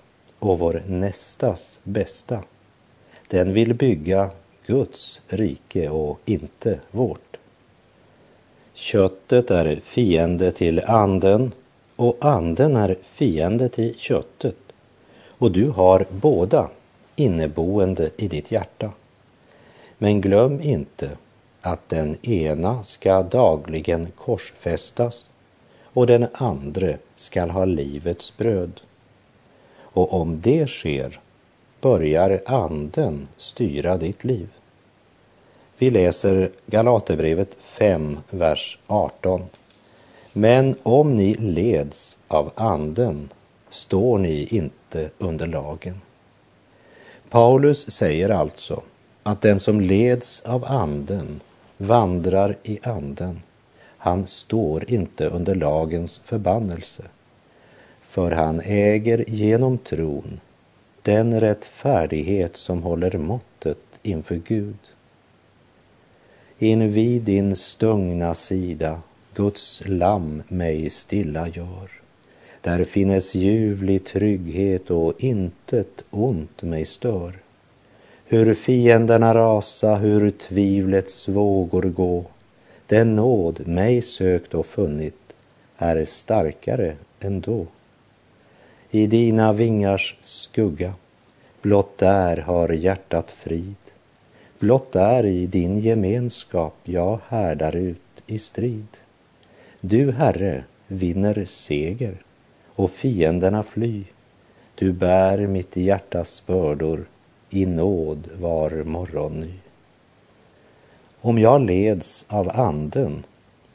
och 0.48 0.58
vår 0.58 0.82
nästas 0.86 1.80
bästa. 1.82 2.42
Den 3.28 3.52
vill 3.52 3.74
bygga 3.74 4.30
Guds 4.66 5.22
rike 5.28 5.88
och 5.88 6.20
inte 6.24 6.80
vårt. 6.90 7.36
Köttet 8.74 9.50
är 9.50 9.80
fiende 9.84 10.52
till 10.52 10.80
anden 10.80 11.52
och 11.96 12.16
anden 12.20 12.76
är 12.76 12.96
fiende 13.02 13.68
till 13.68 13.94
köttet. 13.98 14.56
Och 15.38 15.52
du 15.52 15.70
har 15.70 16.06
båda 16.10 16.70
inneboende 17.16 18.10
i 18.16 18.28
ditt 18.28 18.50
hjärta. 18.50 18.90
Men 19.98 20.20
glöm 20.20 20.60
inte 20.60 21.10
att 21.60 21.88
den 21.88 22.26
ena 22.26 22.84
ska 22.84 23.22
dagligen 23.22 24.06
korsfästas 24.16 25.28
och 25.82 26.06
den 26.06 26.26
andre 26.32 26.98
skall 27.16 27.50
ha 27.50 27.64
livets 27.64 28.36
bröd. 28.36 28.80
Och 29.96 30.14
om 30.14 30.40
det 30.40 30.70
sker 30.70 31.20
börjar 31.80 32.42
anden 32.46 33.28
styra 33.36 33.96
ditt 33.96 34.24
liv. 34.24 34.48
Vi 35.78 35.90
läser 35.90 36.50
Galaterbrevet 36.66 37.56
5, 37.60 38.18
vers 38.30 38.78
18. 38.86 39.42
Men 40.32 40.76
om 40.82 41.14
ni 41.14 41.34
leds 41.34 42.18
av 42.28 42.50
anden 42.54 43.28
står 43.68 44.18
ni 44.18 44.46
inte 44.50 45.10
under 45.18 45.46
lagen. 45.46 46.00
Paulus 47.30 47.90
säger 47.90 48.28
alltså 48.28 48.82
att 49.22 49.40
den 49.40 49.60
som 49.60 49.80
leds 49.80 50.40
av 50.40 50.64
anden 50.64 51.40
vandrar 51.76 52.56
i 52.62 52.78
anden. 52.82 53.42
Han 53.98 54.26
står 54.26 54.90
inte 54.90 55.26
under 55.26 55.54
lagens 55.54 56.20
förbannelse, 56.24 57.04
för 58.16 58.30
han 58.30 58.60
äger 58.60 59.24
genom 59.26 59.78
tron 59.78 60.40
den 61.02 61.40
rättfärdighet 61.40 62.56
som 62.56 62.82
håller 62.82 63.18
måttet 63.18 63.78
inför 64.02 64.34
Gud. 64.34 64.78
Invid 66.58 67.22
din 67.22 67.56
stungna 67.56 68.34
sida 68.34 69.00
Guds 69.34 69.82
lamm 69.86 70.42
mig 70.48 70.90
stilla 70.90 71.48
gör. 71.48 71.90
Där 72.60 72.84
finnes 72.84 73.34
ljuvlig 73.34 74.04
trygghet 74.04 74.90
och 74.90 75.12
intet 75.18 76.04
ont 76.10 76.62
mig 76.62 76.84
stör. 76.84 77.32
Hur 78.24 78.54
fienderna 78.54 79.34
rasa, 79.34 79.94
hur 79.94 80.30
tvivlets 80.30 81.28
vågor 81.28 81.82
gå, 81.82 82.24
den 82.86 83.16
nåd 83.16 83.68
mig 83.68 84.02
sökt 84.02 84.54
och 84.54 84.66
funnit 84.66 85.36
är 85.76 86.04
starkare 86.04 86.96
ändå. 87.20 87.66
I 88.90 89.06
dina 89.06 89.52
vingars 89.52 90.16
skugga, 90.22 90.94
blott 91.62 91.98
där 91.98 92.36
har 92.36 92.68
hjärtat 92.68 93.30
frid. 93.30 93.76
Blott 94.58 94.92
där 94.92 95.26
i 95.26 95.46
din 95.46 95.78
gemenskap 95.78 96.74
jag 96.84 97.20
härdar 97.28 97.76
ut 97.76 98.22
i 98.26 98.38
strid. 98.38 98.86
Du, 99.80 100.12
Herre, 100.12 100.64
vinner 100.86 101.44
seger 101.44 102.22
och 102.66 102.90
fienderna 102.90 103.62
fly. 103.62 104.04
Du 104.74 104.92
bär 104.92 105.46
mitt 105.46 105.76
hjärtas 105.76 106.42
bördor 106.46 107.06
i 107.50 107.66
nåd 107.66 108.28
var 108.40 108.70
morgon 108.70 109.40
ny. 109.40 109.52
Om 111.20 111.38
jag 111.38 111.60
leds 111.60 112.24
av 112.28 112.50
anden 112.54 113.24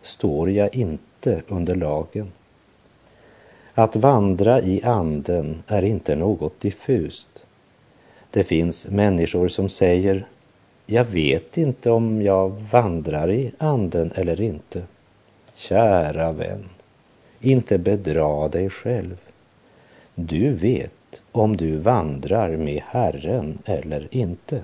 står 0.02 0.52
jag 0.52 0.76
inte 0.76 1.42
under 1.48 1.76
lagen. 1.76 2.32
Att 3.74 3.96
vandra 3.96 4.62
i 4.62 4.84
anden 4.84 5.64
är 5.68 5.84
inte 5.84 6.16
något 6.16 6.60
diffust. 6.60 7.28
Det 8.32 8.44
finns 8.44 8.88
människor 8.88 9.48
som 9.48 9.70
säger, 9.70 10.26
jag 10.86 11.06
vet 11.06 11.58
inte 11.58 11.92
om 11.92 12.22
jag 12.22 12.50
vandrar 12.50 13.32
i 13.32 13.52
anden 13.58 14.12
eller 14.16 14.42
inte. 14.42 14.84
Kära 15.56 16.32
vän, 16.32 16.70
inte 17.40 17.78
bedra 17.78 18.48
dig 18.48 18.70
själv. 18.70 19.18
Du 20.16 20.54
vet 20.54 21.22
om 21.32 21.58
du 21.58 21.78
vandrar 21.78 22.50
med 22.50 22.82
Herren 22.86 23.58
eller 23.66 24.08
inte. 24.12 24.64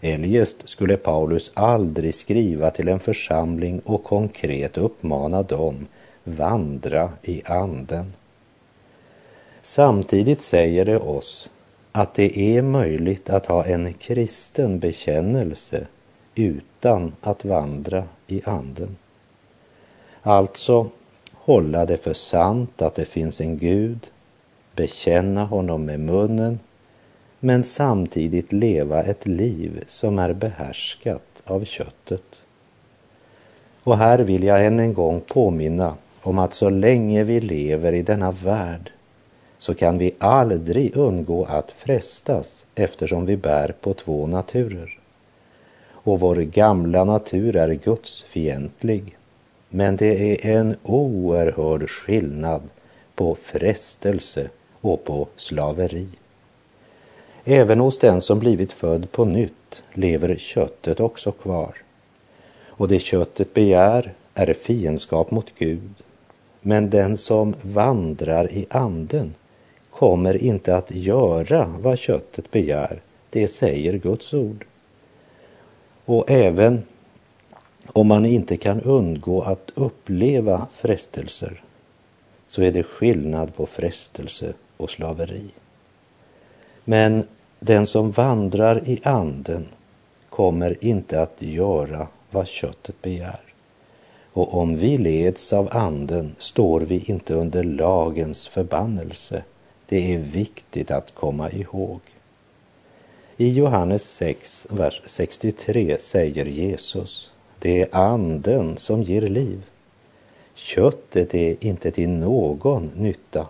Eljest 0.00 0.68
skulle 0.68 0.96
Paulus 0.96 1.50
aldrig 1.54 2.14
skriva 2.14 2.70
till 2.70 2.88
en 2.88 3.00
församling 3.00 3.80
och 3.84 4.04
konkret 4.04 4.78
uppmana 4.78 5.42
dem 5.42 5.86
vandra 6.26 7.12
i 7.22 7.42
anden. 7.44 8.12
Samtidigt 9.62 10.40
säger 10.40 10.84
det 10.84 10.98
oss 10.98 11.50
att 11.92 12.14
det 12.14 12.38
är 12.38 12.62
möjligt 12.62 13.30
att 13.30 13.46
ha 13.46 13.64
en 13.64 13.92
kristen 13.92 14.78
bekännelse 14.78 15.86
utan 16.34 17.12
att 17.20 17.44
vandra 17.44 18.04
i 18.26 18.42
anden. 18.44 18.96
Alltså 20.22 20.90
hålla 21.32 21.86
det 21.86 21.96
för 21.96 22.12
sant 22.12 22.82
att 22.82 22.94
det 22.94 23.04
finns 23.04 23.40
en 23.40 23.58
Gud 23.58 24.10
bekänna 24.74 25.44
honom 25.44 25.84
med 25.84 26.00
munnen 26.00 26.58
men 27.40 27.64
samtidigt 27.64 28.52
leva 28.52 29.02
ett 29.02 29.26
liv 29.26 29.84
som 29.86 30.18
är 30.18 30.32
behärskat 30.32 31.42
av 31.44 31.64
köttet. 31.64 32.46
Och 33.82 33.98
här 33.98 34.18
vill 34.18 34.42
jag 34.42 34.66
än 34.66 34.80
en 34.80 34.94
gång 34.94 35.20
påminna 35.20 35.96
om 36.26 36.38
att 36.38 36.54
så 36.54 36.70
länge 36.70 37.24
vi 37.24 37.40
lever 37.40 37.92
i 37.92 38.02
denna 38.02 38.32
värld 38.32 38.92
så 39.58 39.74
kan 39.74 39.98
vi 39.98 40.14
aldrig 40.18 40.96
undgå 40.96 41.44
att 41.44 41.70
frestas 41.70 42.66
eftersom 42.74 43.26
vi 43.26 43.36
bär 43.36 43.74
på 43.80 43.94
två 43.94 44.26
naturer. 44.26 44.98
Och 45.90 46.20
vår 46.20 46.36
gamla 46.36 47.04
natur 47.04 47.56
är 47.56 47.74
gudsfientlig. 47.74 49.16
Men 49.68 49.96
det 49.96 50.46
är 50.46 50.56
en 50.56 50.76
oerhörd 50.82 51.90
skillnad 51.90 52.62
på 53.14 53.34
frestelse 53.34 54.48
och 54.80 55.04
på 55.04 55.28
slaveri. 55.36 56.08
Även 57.44 57.80
hos 57.80 57.98
den 57.98 58.20
som 58.20 58.38
blivit 58.38 58.72
född 58.72 59.12
på 59.12 59.24
nytt 59.24 59.82
lever 59.92 60.36
köttet 60.36 61.00
också 61.00 61.32
kvar. 61.32 61.76
Och 62.66 62.88
det 62.88 62.98
köttet 62.98 63.54
begär 63.54 64.14
är 64.34 64.54
fiendskap 64.54 65.30
mot 65.30 65.54
Gud. 65.58 66.02
Men 66.66 66.90
den 66.90 67.16
som 67.16 67.54
vandrar 67.62 68.52
i 68.52 68.66
anden 68.70 69.34
kommer 69.90 70.36
inte 70.36 70.76
att 70.76 70.90
göra 70.90 71.74
vad 71.80 71.98
köttet 71.98 72.50
begär. 72.50 73.00
Det 73.30 73.48
säger 73.48 73.98
Guds 73.98 74.34
ord. 74.34 74.66
Och 76.04 76.30
även 76.30 76.82
om 77.92 78.08
man 78.08 78.26
inte 78.26 78.56
kan 78.56 78.80
undgå 78.80 79.42
att 79.42 79.70
uppleva 79.74 80.66
frestelser 80.72 81.62
så 82.48 82.62
är 82.62 82.72
det 82.72 82.82
skillnad 82.82 83.54
på 83.54 83.66
frestelse 83.66 84.52
och 84.76 84.90
slaveri. 84.90 85.50
Men 86.84 87.24
den 87.60 87.86
som 87.86 88.10
vandrar 88.10 88.88
i 88.88 89.00
anden 89.02 89.66
kommer 90.30 90.84
inte 90.84 91.22
att 91.22 91.42
göra 91.42 92.06
vad 92.30 92.46
köttet 92.46 93.02
begär. 93.02 93.45
Och 94.36 94.54
om 94.54 94.76
vi 94.76 94.96
leds 94.96 95.52
av 95.52 95.68
anden 95.72 96.36
står 96.38 96.80
vi 96.80 97.04
inte 97.06 97.34
under 97.34 97.62
lagens 97.62 98.46
förbannelse. 98.46 99.42
Det 99.86 100.14
är 100.14 100.18
viktigt 100.18 100.90
att 100.90 101.14
komma 101.14 101.50
ihåg. 101.50 102.00
I 103.36 103.50
Johannes 103.50 104.14
6, 104.14 104.66
vers 104.70 105.02
63 105.06 105.98
säger 106.00 106.44
Jesus, 106.44 107.32
det 107.58 107.80
är 107.80 107.88
anden 107.96 108.76
som 108.76 109.02
ger 109.02 109.22
liv. 109.22 109.62
Köttet 110.54 111.34
är 111.34 111.64
inte 111.64 111.90
till 111.90 112.08
någon 112.08 112.90
nytta. 112.96 113.46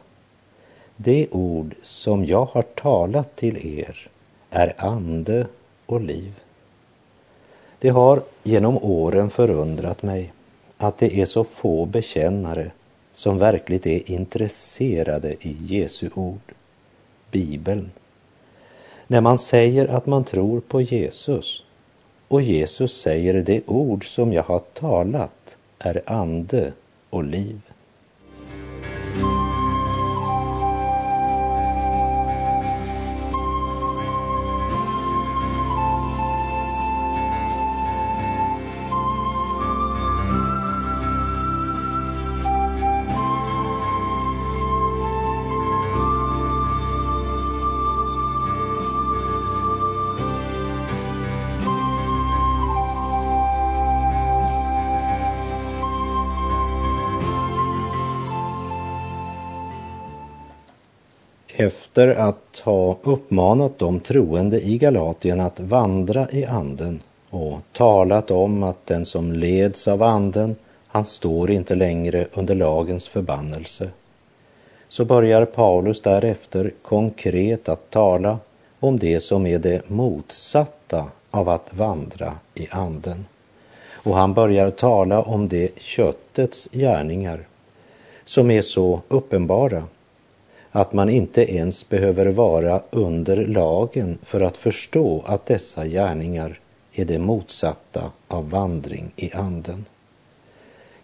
Det 0.97 1.29
ord 1.31 1.75
som 1.83 2.25
jag 2.25 2.45
har 2.45 2.63
talat 2.63 3.37
till 3.37 3.81
er 3.81 4.09
är 4.51 4.75
ande 4.79 5.47
och 5.87 6.01
liv. 6.01 6.33
Det 7.79 7.89
har 7.89 8.23
genom 8.43 8.79
åren 8.83 9.31
förundrat 9.31 10.03
mig 10.03 10.33
att 10.79 10.99
det 10.99 11.21
är 11.21 11.27
så 11.27 11.45
få 11.45 11.87
bekännare 11.87 12.71
som 13.13 13.39
verkligt 13.39 13.87
är 13.87 14.11
intresserade 14.11 15.33
i 15.33 15.57
Jesu 15.61 16.11
ord, 16.15 16.53
Bibeln. 17.31 17.91
När 19.07 19.21
man 19.21 19.39
säger 19.39 19.87
att 19.87 20.07
man 20.07 20.25
tror 20.25 20.61
på 20.61 20.81
Jesus 20.81 21.65
och 22.29 22.43
Jesus 22.43 23.01
säger 23.01 23.35
det 23.35 23.63
ord 23.67 24.15
som 24.15 24.33
jag 24.33 24.43
har 24.43 24.59
talat 24.59 25.59
är 25.79 26.03
ande 26.07 26.73
och 27.11 27.25
liv. 27.25 27.61
Efter 61.97 62.15
att 62.15 62.63
ha 62.65 62.99
uppmanat 63.03 63.79
de 63.79 64.01
troende 64.01 64.61
i 64.61 64.79
Galatien 64.79 65.41
att 65.41 65.61
vandra 65.61 66.31
i 66.31 66.45
anden 66.45 67.01
och 67.31 67.59
talat 67.73 68.31
om 68.31 68.63
att 68.63 68.87
den 68.87 69.07
som 69.07 69.33
leds 69.33 69.89
av 69.89 70.03
anden, 70.03 70.57
han 70.87 71.05
står 71.05 71.51
inte 71.51 71.75
längre 71.75 72.27
under 72.33 72.55
lagens 72.55 73.09
förbannelse, 73.09 73.91
så 74.89 75.05
börjar 75.05 75.45
Paulus 75.45 76.01
därefter 76.01 76.73
konkret 76.83 77.69
att 77.69 77.91
tala 77.91 78.39
om 78.81 78.99
det 78.99 79.21
som 79.21 79.47
är 79.47 79.59
det 79.59 79.89
motsatta 79.89 81.05
av 81.31 81.49
att 81.49 81.75
vandra 81.75 82.33
i 82.55 82.69
anden. 82.71 83.27
Och 83.93 84.15
han 84.15 84.35
börjar 84.35 84.71
tala 84.71 85.23
om 85.23 85.49
det 85.49 85.79
köttets 85.79 86.69
gärningar 86.73 87.47
som 88.25 88.51
är 88.51 88.63
så 88.63 89.01
uppenbara 89.09 89.83
att 90.77 90.93
man 90.93 91.11
inte 91.11 91.55
ens 91.55 91.89
behöver 91.89 92.27
vara 92.27 92.83
under 92.91 93.47
lagen 93.47 94.19
för 94.23 94.41
att 94.41 94.57
förstå 94.57 95.25
att 95.27 95.47
dessa 95.47 95.87
gärningar 95.87 96.61
är 96.93 97.05
det 97.05 97.19
motsatta 97.19 98.13
av 98.29 98.51
vandring 98.51 99.13
i 99.17 99.33
anden. 99.33 99.85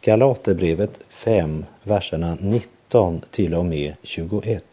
Galaterbrevet 0.01 1.01
5, 1.09 1.65
verserna 1.83 2.37
19 2.41 3.21
till 3.31 3.55
och 3.55 3.65
med 3.65 3.95
21. 4.03 4.65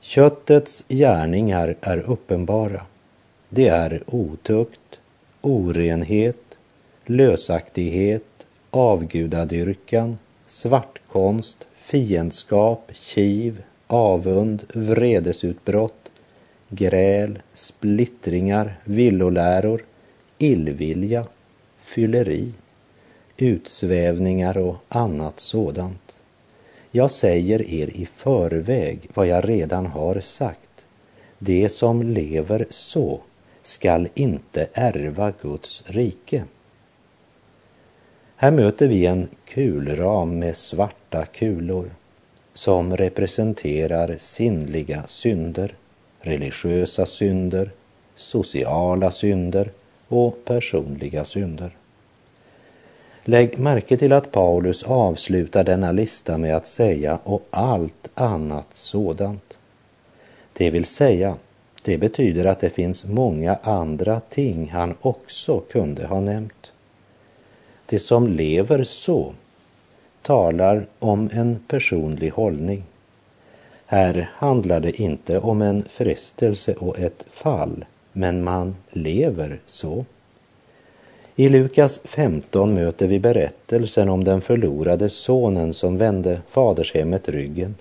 Köttets 0.00 0.84
gärningar 0.88 1.76
är 1.80 1.98
uppenbara. 1.98 2.82
Det 3.48 3.68
är 3.68 4.02
otukt, 4.06 4.98
orenhet, 5.40 6.58
lösaktighet, 7.04 8.46
avgudadyrkan, 8.70 10.18
svartkonst, 10.46 11.68
fiendskap, 11.86 12.90
kiv, 12.94 13.62
avund, 13.86 14.64
vredesutbrott, 14.74 16.10
gräl, 16.68 17.38
splittringar, 17.54 18.80
villoläror, 18.84 19.84
illvilja, 20.38 21.26
fylleri, 21.78 22.52
utsvävningar 23.36 24.58
och 24.58 24.76
annat 24.88 25.40
sådant. 25.40 26.20
Jag 26.90 27.10
säger 27.10 27.62
er 27.62 27.88
i 27.88 28.08
förväg 28.16 28.98
vad 29.14 29.26
jag 29.26 29.48
redan 29.48 29.86
har 29.86 30.20
sagt. 30.20 30.84
Det 31.38 31.68
som 31.68 32.02
lever 32.02 32.66
så 32.70 33.20
skall 33.62 34.08
inte 34.14 34.68
ärva 34.72 35.32
Guds 35.42 35.84
rike. 35.86 36.44
Här 38.38 38.50
möter 38.50 38.88
vi 38.88 39.06
en 39.06 39.28
kulram 39.44 40.38
med 40.38 40.56
svarta 40.56 41.24
kulor 41.24 41.90
som 42.52 42.96
representerar 42.96 44.16
sinnliga 44.18 45.02
synder, 45.06 45.74
religiösa 46.20 47.06
synder, 47.06 47.70
sociala 48.14 49.10
synder 49.10 49.70
och 50.08 50.44
personliga 50.44 51.24
synder. 51.24 51.70
Lägg 53.24 53.58
märke 53.58 53.96
till 53.96 54.12
att 54.12 54.32
Paulus 54.32 54.82
avslutar 54.82 55.64
denna 55.64 55.92
lista 55.92 56.38
med 56.38 56.56
att 56.56 56.66
säga 56.66 57.18
och 57.24 57.46
allt 57.50 58.10
annat 58.14 58.68
sådant. 58.72 59.58
Det 60.52 60.70
vill 60.70 60.84
säga, 60.84 61.36
det 61.82 61.98
betyder 61.98 62.44
att 62.44 62.60
det 62.60 62.70
finns 62.70 63.04
många 63.04 63.58
andra 63.62 64.20
ting 64.20 64.70
han 64.72 64.94
också 65.00 65.60
kunde 65.60 66.06
ha 66.06 66.20
nämnt. 66.20 66.72
Det 67.88 67.98
som 67.98 68.28
lever 68.28 68.84
så 68.84 69.34
talar 70.22 70.86
om 70.98 71.30
en 71.32 71.58
personlig 71.68 72.30
hållning. 72.30 72.82
Här 73.86 74.30
handlar 74.34 74.80
det 74.80 75.00
inte 75.00 75.38
om 75.38 75.62
en 75.62 75.84
frestelse 75.90 76.74
och 76.74 76.98
ett 76.98 77.24
fall, 77.30 77.84
men 78.12 78.44
man 78.44 78.76
lever 78.90 79.60
så. 79.66 80.04
I 81.36 81.48
Lukas 81.48 82.00
15 82.04 82.74
möter 82.74 83.06
vi 83.06 83.20
berättelsen 83.20 84.08
om 84.08 84.24
den 84.24 84.40
förlorade 84.40 85.08
sonen 85.08 85.74
som 85.74 85.96
vände 85.96 86.40
fadershemmet 86.48 87.28
ryggen 87.28 87.74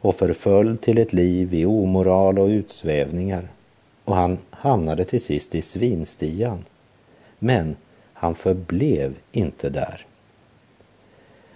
och 0.00 0.16
förföll 0.16 0.78
till 0.78 0.98
ett 0.98 1.12
liv 1.12 1.54
i 1.54 1.64
omoral 1.64 2.38
och 2.38 2.48
utsvävningar. 2.48 3.48
Och 4.04 4.16
han 4.16 4.38
hamnade 4.50 5.04
till 5.04 5.20
sist 5.20 5.54
i 5.54 5.62
svinstian. 5.62 6.64
Men 7.38 7.76
han 8.18 8.34
förblev 8.34 9.14
inte 9.32 9.70
där. 9.70 10.06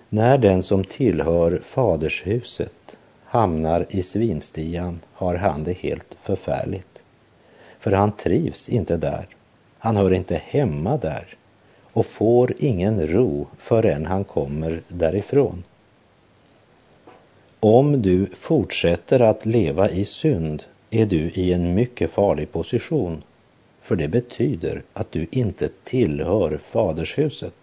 När 0.08 0.38
den 0.38 0.62
som 0.62 0.84
tillhör 0.84 1.60
fadershuset 1.64 2.98
hamnar 3.24 3.86
i 3.88 4.02
svinstian 4.02 5.00
har 5.12 5.34
han 5.34 5.64
det 5.64 5.72
helt 5.72 6.16
förfärligt. 6.22 7.02
För 7.78 7.92
han 7.92 8.12
trivs 8.12 8.68
inte 8.68 8.96
där. 8.96 9.26
Han 9.78 9.96
hör 9.96 10.12
inte 10.12 10.42
hemma 10.44 10.96
där 10.96 11.36
och 11.92 12.06
får 12.06 12.54
ingen 12.58 13.06
ro 13.06 13.46
förrän 13.58 14.06
han 14.06 14.24
kommer 14.24 14.82
därifrån. 14.88 15.64
Om 17.60 18.02
du 18.02 18.26
fortsätter 18.34 19.20
att 19.20 19.46
leva 19.46 19.90
i 19.90 20.04
synd 20.04 20.62
är 20.90 21.06
du 21.06 21.30
i 21.30 21.52
en 21.52 21.74
mycket 21.74 22.10
farlig 22.10 22.52
position 22.52 23.22
för 23.82 23.96
det 23.96 24.08
betyder 24.08 24.82
att 24.92 25.12
du 25.12 25.26
inte 25.30 25.68
tillhör 25.84 26.60
fadershuset. 26.64 27.54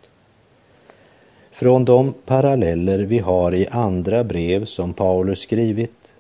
Från 1.51 1.85
de 1.85 2.13
paralleller 2.25 2.99
vi 2.99 3.19
har 3.19 3.53
i 3.53 3.67
andra 3.67 4.23
brev 4.23 4.65
som 4.65 4.93
Paulus 4.93 5.39
skrivit 5.39 6.13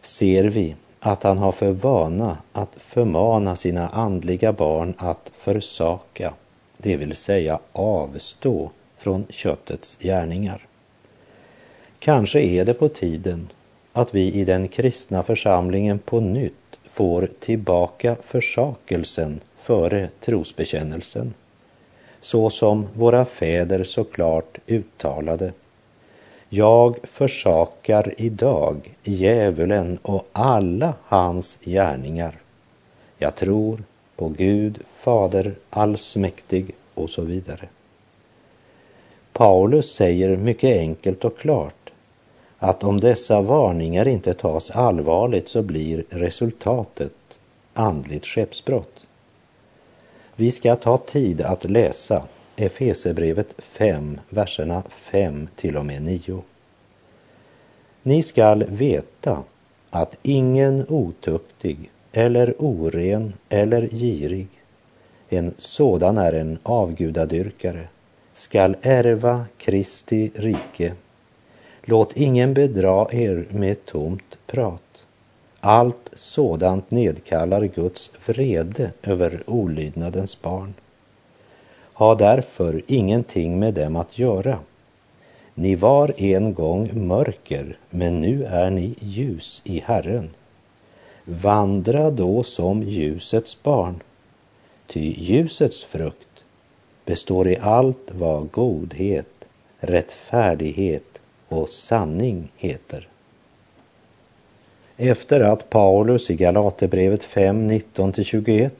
ser 0.00 0.44
vi 0.44 0.76
att 1.00 1.22
han 1.22 1.38
har 1.38 1.52
för 1.52 1.72
vana 1.72 2.38
att 2.52 2.74
förmana 2.78 3.56
sina 3.56 3.88
andliga 3.88 4.52
barn 4.52 4.94
att 4.98 5.30
försaka, 5.34 6.34
det 6.76 6.96
vill 6.96 7.16
säga 7.16 7.58
avstå 7.72 8.70
från 8.96 9.26
köttets 9.28 9.98
gärningar. 10.00 10.66
Kanske 11.98 12.40
är 12.40 12.64
det 12.64 12.74
på 12.74 12.88
tiden 12.88 13.48
att 13.92 14.14
vi 14.14 14.32
i 14.32 14.44
den 14.44 14.68
kristna 14.68 15.22
församlingen 15.22 15.98
på 15.98 16.20
nytt 16.20 16.69
får 16.90 17.28
tillbaka 17.40 18.16
försakelsen 18.22 19.40
före 19.56 20.08
trosbekännelsen, 20.20 21.34
så 22.20 22.50
som 22.50 22.86
våra 22.94 23.24
fäder 23.24 23.84
så 23.84 24.04
klart 24.04 24.58
uttalade. 24.66 25.52
Jag 26.48 26.96
försakar 27.02 28.14
idag 28.16 28.94
djävulen 29.04 29.98
och 30.02 30.28
alla 30.32 30.94
hans 31.02 31.58
gärningar. 31.62 32.40
Jag 33.18 33.34
tror 33.34 33.82
på 34.16 34.28
Gud, 34.28 34.78
Fader 34.88 35.54
allsmäktig 35.70 36.74
och 36.94 37.10
så 37.10 37.22
vidare. 37.22 37.68
Paulus 39.32 39.94
säger 39.94 40.36
mycket 40.36 40.76
enkelt 40.78 41.24
och 41.24 41.38
klart 41.38 41.79
att 42.62 42.84
om 42.84 43.00
dessa 43.00 43.40
varningar 43.40 44.08
inte 44.08 44.34
tas 44.34 44.70
allvarligt 44.70 45.48
så 45.48 45.62
blir 45.62 46.04
resultatet 46.10 47.12
andligt 47.74 48.26
skeppsbrott. 48.26 49.06
Vi 50.36 50.50
ska 50.50 50.76
ta 50.76 50.96
tid 50.96 51.40
att 51.40 51.70
läsa 51.70 52.22
Efesebrevet 52.56 53.54
5, 53.58 54.20
verserna 54.28 54.82
5 54.88 55.48
till 55.56 55.76
och 55.76 55.86
med 55.86 56.02
9. 56.02 56.42
Ni 58.02 58.22
skall 58.22 58.64
veta 58.68 59.42
att 59.90 60.18
ingen 60.22 60.86
otuktig 60.88 61.90
eller 62.12 62.54
oren 62.58 63.32
eller 63.48 63.88
girig, 63.88 64.48
en 65.28 65.54
sådan 65.56 66.18
är 66.18 66.32
en 66.32 66.58
avgudadyrkare, 66.62 67.88
skall 68.34 68.76
ärva 68.82 69.44
Kristi 69.58 70.30
rike 70.34 70.94
Låt 71.90 72.16
ingen 72.16 72.54
bedra 72.54 73.06
er 73.12 73.46
med 73.50 73.86
tomt 73.86 74.38
prat. 74.46 75.04
Allt 75.60 76.10
sådant 76.12 76.90
nedkallar 76.90 77.64
Guds 77.64 78.10
vrede 78.26 78.90
över 79.02 79.42
olydnadens 79.46 80.42
barn. 80.42 80.74
Ha 81.92 82.14
därför 82.14 82.82
ingenting 82.86 83.58
med 83.58 83.74
dem 83.74 83.96
att 83.96 84.18
göra. 84.18 84.58
Ni 85.54 85.74
var 85.74 86.12
en 86.16 86.54
gång 86.54 87.06
mörker, 87.06 87.78
men 87.90 88.20
nu 88.20 88.44
är 88.44 88.70
ni 88.70 88.94
ljus 89.00 89.62
i 89.64 89.80
Herren. 89.80 90.30
Vandra 91.24 92.10
då 92.10 92.42
som 92.42 92.82
ljusets 92.82 93.62
barn, 93.62 94.02
ty 94.86 95.14
ljusets 95.18 95.84
frukt 95.84 96.44
består 97.04 97.48
i 97.48 97.56
allt 97.60 98.10
vad 98.12 98.50
godhet, 98.50 99.48
rättfärdighet, 99.78 101.09
och 101.52 101.68
sanning 101.68 102.52
heter. 102.56 103.08
Efter 104.96 105.40
att 105.40 105.70
Paulus 105.70 106.30
i 106.30 106.34
Galaterbrevet 106.34 107.24
5, 107.24 107.70
19-21 107.70 108.70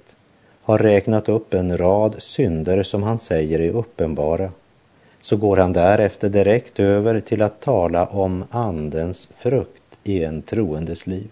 har 0.63 0.79
räknat 0.79 1.29
upp 1.29 1.55
en 1.55 1.77
rad 1.77 2.15
synder 2.19 2.83
som 2.83 3.03
han 3.03 3.19
säger 3.19 3.61
är 3.61 3.71
uppenbara, 3.71 4.51
så 5.21 5.37
går 5.37 5.57
han 5.57 5.73
därefter 5.73 6.29
direkt 6.29 6.81
över 6.81 7.21
till 7.21 7.43
att 7.43 7.61
tala 7.61 8.07
om 8.07 8.45
Andens 8.51 9.29
frukt 9.37 9.99
i 10.05 10.25
en 10.25 10.43
troendes 10.43 11.07
liv. 11.07 11.29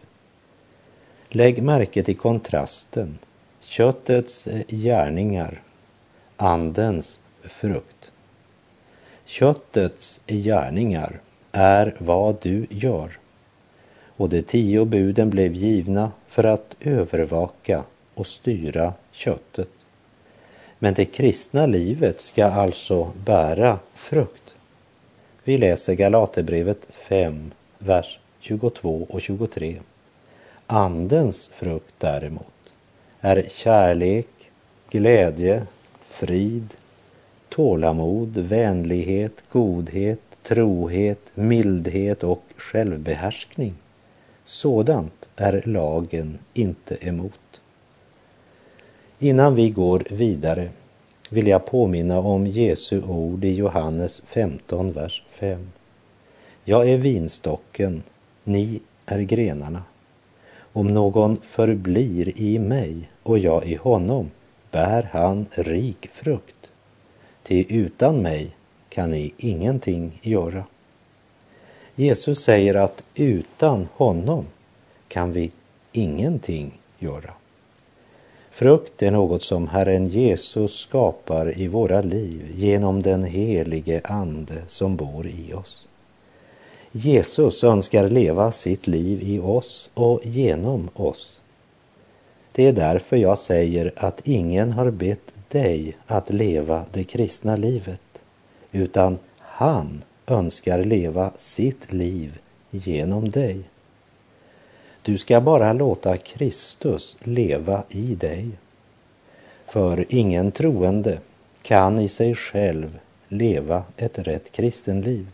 Lägg 1.28 1.62
märke 1.62 2.02
till 2.02 2.16
kontrasten, 2.16 3.18
köttets 3.60 4.48
gärningar, 4.68 5.62
andens 6.36 7.20
frukt. 7.42 8.10
Köttets 9.24 10.20
gärningar 10.26 11.20
är 11.52 11.94
vad 11.98 12.36
du 12.42 12.66
gör 12.70 13.18
och 14.18 14.28
de 14.28 14.42
tio 14.42 14.84
buden 14.84 15.30
blev 15.30 15.52
givna 15.52 16.12
för 16.26 16.44
att 16.44 16.76
övervaka 16.80 17.84
och 18.14 18.26
styra 18.26 18.92
köttet. 19.12 19.68
Men 20.78 20.94
det 20.94 21.04
kristna 21.04 21.66
livet 21.66 22.20
ska 22.20 22.44
alltså 22.44 23.12
bära 23.24 23.78
frukt. 23.94 24.54
Vi 25.44 25.58
läser 25.58 25.94
Galaterbrevet 25.94 26.86
5, 26.90 27.50
vers 27.78 28.18
22 28.40 29.06
och 29.10 29.20
23. 29.20 29.76
Andens 30.66 31.50
frukt 31.54 31.94
däremot 31.98 32.72
är 33.20 33.44
kärlek, 33.48 34.28
glädje, 34.90 35.66
frid, 36.08 36.74
tålamod, 37.48 38.38
vänlighet, 38.38 39.32
godhet, 39.48 40.27
trohet, 40.48 41.32
mildhet 41.34 42.24
och 42.24 42.42
självbehärskning. 42.56 43.74
Sådant 44.44 45.28
är 45.36 45.62
lagen 45.64 46.38
inte 46.54 46.96
emot. 47.00 47.60
Innan 49.18 49.54
vi 49.54 49.70
går 49.70 50.04
vidare 50.10 50.68
vill 51.30 51.46
jag 51.46 51.66
påminna 51.66 52.18
om 52.18 52.46
Jesu 52.46 53.02
ord 53.02 53.44
i 53.44 53.54
Johannes 53.54 54.22
15, 54.26 54.92
vers 54.92 55.22
5. 55.30 55.70
Jag 56.64 56.90
är 56.90 56.98
vinstocken, 56.98 58.02
ni 58.44 58.80
är 59.06 59.18
grenarna. 59.18 59.82
Om 60.72 60.86
någon 60.86 61.36
förblir 61.36 62.40
i 62.40 62.58
mig 62.58 63.10
och 63.22 63.38
jag 63.38 63.64
i 63.66 63.74
honom 63.74 64.30
bär 64.70 65.08
han 65.12 65.46
rik 65.50 66.08
frukt. 66.12 66.70
Ty 67.42 67.64
utan 67.68 68.22
mig 68.22 68.57
kan 68.88 69.10
ni 69.10 69.32
ingenting 69.36 70.20
göra. 70.22 70.64
Jesus 71.94 72.42
säger 72.42 72.74
att 72.74 73.04
utan 73.14 73.88
honom 73.92 74.46
kan 75.08 75.32
vi 75.32 75.50
ingenting 75.92 76.80
göra. 76.98 77.30
Frukt 78.50 79.02
är 79.02 79.10
något 79.10 79.42
som 79.42 79.68
Herren 79.68 80.08
Jesus 80.08 80.78
skapar 80.78 81.58
i 81.58 81.68
våra 81.68 82.00
liv 82.00 82.50
genom 82.54 83.02
den 83.02 83.24
helige 83.24 84.00
Ande 84.04 84.62
som 84.68 84.96
bor 84.96 85.26
i 85.26 85.54
oss. 85.54 85.88
Jesus 86.92 87.64
önskar 87.64 88.08
leva 88.08 88.52
sitt 88.52 88.86
liv 88.86 89.22
i 89.22 89.38
oss 89.38 89.90
och 89.94 90.20
genom 90.26 90.88
oss. 90.94 91.40
Det 92.52 92.66
är 92.66 92.72
därför 92.72 93.16
jag 93.16 93.38
säger 93.38 93.92
att 93.96 94.20
ingen 94.28 94.72
har 94.72 94.90
bett 94.90 95.32
dig 95.48 95.96
att 96.06 96.30
leva 96.30 96.84
det 96.92 97.04
kristna 97.04 97.56
livet, 97.56 98.00
utan 98.72 99.18
han 99.38 100.02
önskar 100.26 100.84
leva 100.84 101.32
sitt 101.36 101.92
liv 101.92 102.38
genom 102.70 103.30
dig. 103.30 103.60
Du 105.02 105.18
ska 105.18 105.40
bara 105.40 105.72
låta 105.72 106.16
Kristus 106.16 107.16
leva 107.20 107.82
i 107.88 108.14
dig. 108.14 108.48
För 109.66 110.04
ingen 110.08 110.52
troende 110.52 111.18
kan 111.62 111.98
i 111.98 112.08
sig 112.08 112.34
själv 112.34 112.98
leva 113.28 113.84
ett 113.96 114.18
rätt 114.18 114.52
kristenliv. 114.52 115.26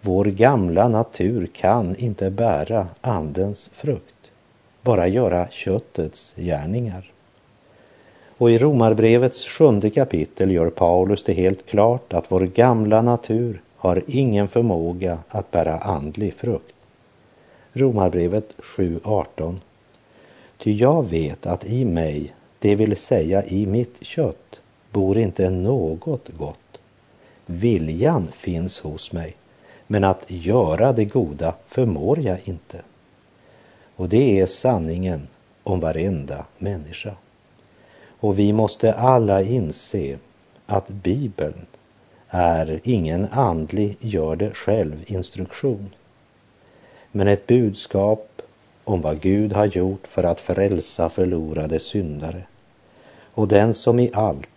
Vår 0.00 0.24
gamla 0.24 0.88
natur 0.88 1.50
kan 1.52 1.96
inte 1.96 2.30
bära 2.30 2.88
Andens 3.00 3.70
frukt, 3.74 4.30
bara 4.82 5.08
göra 5.08 5.48
köttets 5.50 6.34
gärningar. 6.36 7.12
Och 8.38 8.50
i 8.50 8.58
Romarbrevets 8.58 9.46
sjunde 9.46 9.90
kapitel 9.90 10.50
gör 10.50 10.70
Paulus 10.70 11.22
det 11.22 11.32
helt 11.32 11.66
klart 11.66 12.12
att 12.12 12.32
vår 12.32 12.40
gamla 12.40 13.02
natur 13.02 13.62
har 13.76 14.02
ingen 14.06 14.48
förmåga 14.48 15.18
att 15.28 15.50
bära 15.50 15.78
andlig 15.78 16.34
frukt. 16.34 16.74
Romarbrevet 17.72 18.54
7.18. 18.58 19.56
Ty 20.58 20.72
jag 20.72 21.08
vet 21.08 21.46
att 21.46 21.64
i 21.64 21.84
mig, 21.84 22.34
det 22.58 22.74
vill 22.74 22.96
säga 22.96 23.44
i 23.44 23.66
mitt 23.66 24.04
kött, 24.04 24.60
bor 24.92 25.18
inte 25.18 25.50
något 25.50 26.28
gott. 26.38 26.80
Viljan 27.46 28.28
finns 28.32 28.80
hos 28.80 29.12
mig, 29.12 29.36
men 29.86 30.04
att 30.04 30.24
göra 30.26 30.92
det 30.92 31.04
goda 31.04 31.54
förmår 31.66 32.18
jag 32.18 32.38
inte. 32.44 32.80
Och 33.96 34.08
det 34.08 34.40
är 34.40 34.46
sanningen 34.46 35.28
om 35.62 35.80
varenda 35.80 36.44
människa. 36.58 37.14
Och 38.20 38.38
vi 38.38 38.52
måste 38.52 38.94
alla 38.94 39.42
inse 39.42 40.18
att 40.66 40.88
Bibeln 40.88 41.66
är 42.28 42.80
ingen 42.84 43.26
andlig 43.30 43.96
gör 44.00 44.36
det 44.36 44.54
själv 44.54 45.04
instruktion, 45.06 45.94
men 47.12 47.28
ett 47.28 47.46
budskap 47.46 48.42
om 48.84 49.00
vad 49.00 49.20
Gud 49.20 49.52
har 49.52 49.66
gjort 49.66 50.06
för 50.06 50.24
att 50.24 50.40
frälsa 50.40 51.08
förlorade 51.08 51.78
syndare 51.78 52.42
och 53.34 53.48
den 53.48 53.74
som 53.74 53.98
i 53.98 54.10
allt 54.14 54.48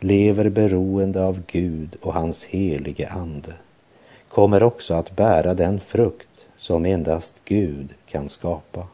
lever 0.00 0.48
beroende 0.48 1.24
av 1.24 1.42
Gud 1.46 1.96
och 2.02 2.14
hans 2.14 2.44
helige 2.44 3.08
Ande 3.08 3.52
kommer 4.28 4.62
också 4.62 4.94
att 4.94 5.16
bära 5.16 5.54
den 5.54 5.80
frukt 5.80 6.46
som 6.56 6.84
endast 6.84 7.42
Gud 7.44 7.94
kan 8.06 8.28
skapa. 8.28 8.86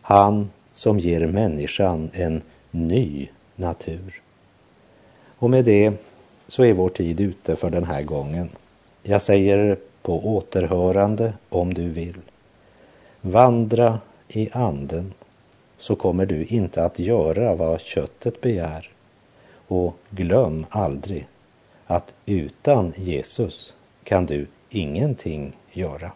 Han 0.00 0.50
som 0.72 0.98
ger 0.98 1.26
människan 1.26 2.10
en 2.12 2.42
ny 2.74 3.28
natur. 3.56 4.22
Och 5.38 5.50
med 5.50 5.64
det 5.64 5.92
så 6.46 6.64
är 6.64 6.72
vår 6.72 6.88
tid 6.88 7.20
ute 7.20 7.56
för 7.56 7.70
den 7.70 7.84
här 7.84 8.02
gången. 8.02 8.48
Jag 9.02 9.22
säger 9.22 9.78
på 10.02 10.36
återhörande 10.36 11.32
om 11.48 11.74
du 11.74 11.88
vill. 11.88 12.20
Vandra 13.20 13.98
i 14.28 14.48
anden 14.52 15.12
så 15.78 15.96
kommer 15.96 16.26
du 16.26 16.44
inte 16.44 16.84
att 16.84 16.98
göra 16.98 17.54
vad 17.54 17.80
köttet 17.80 18.40
begär. 18.40 18.90
Och 19.68 19.96
glöm 20.10 20.66
aldrig 20.70 21.26
att 21.86 22.14
utan 22.26 22.92
Jesus 22.96 23.74
kan 24.04 24.26
du 24.26 24.46
ingenting 24.70 25.56
göra. 25.72 26.10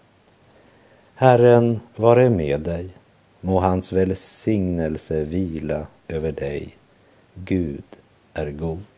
Herren 1.15 1.81
vare 1.97 2.31
med 2.31 2.61
dig. 2.61 2.89
Må 3.41 3.61
hans 3.61 3.93
välsignelse 3.93 5.25
vila 5.25 5.87
över 6.09 6.33
dig. 6.33 6.77
Gud 7.35 7.85
är 8.35 8.51
god. 8.51 8.98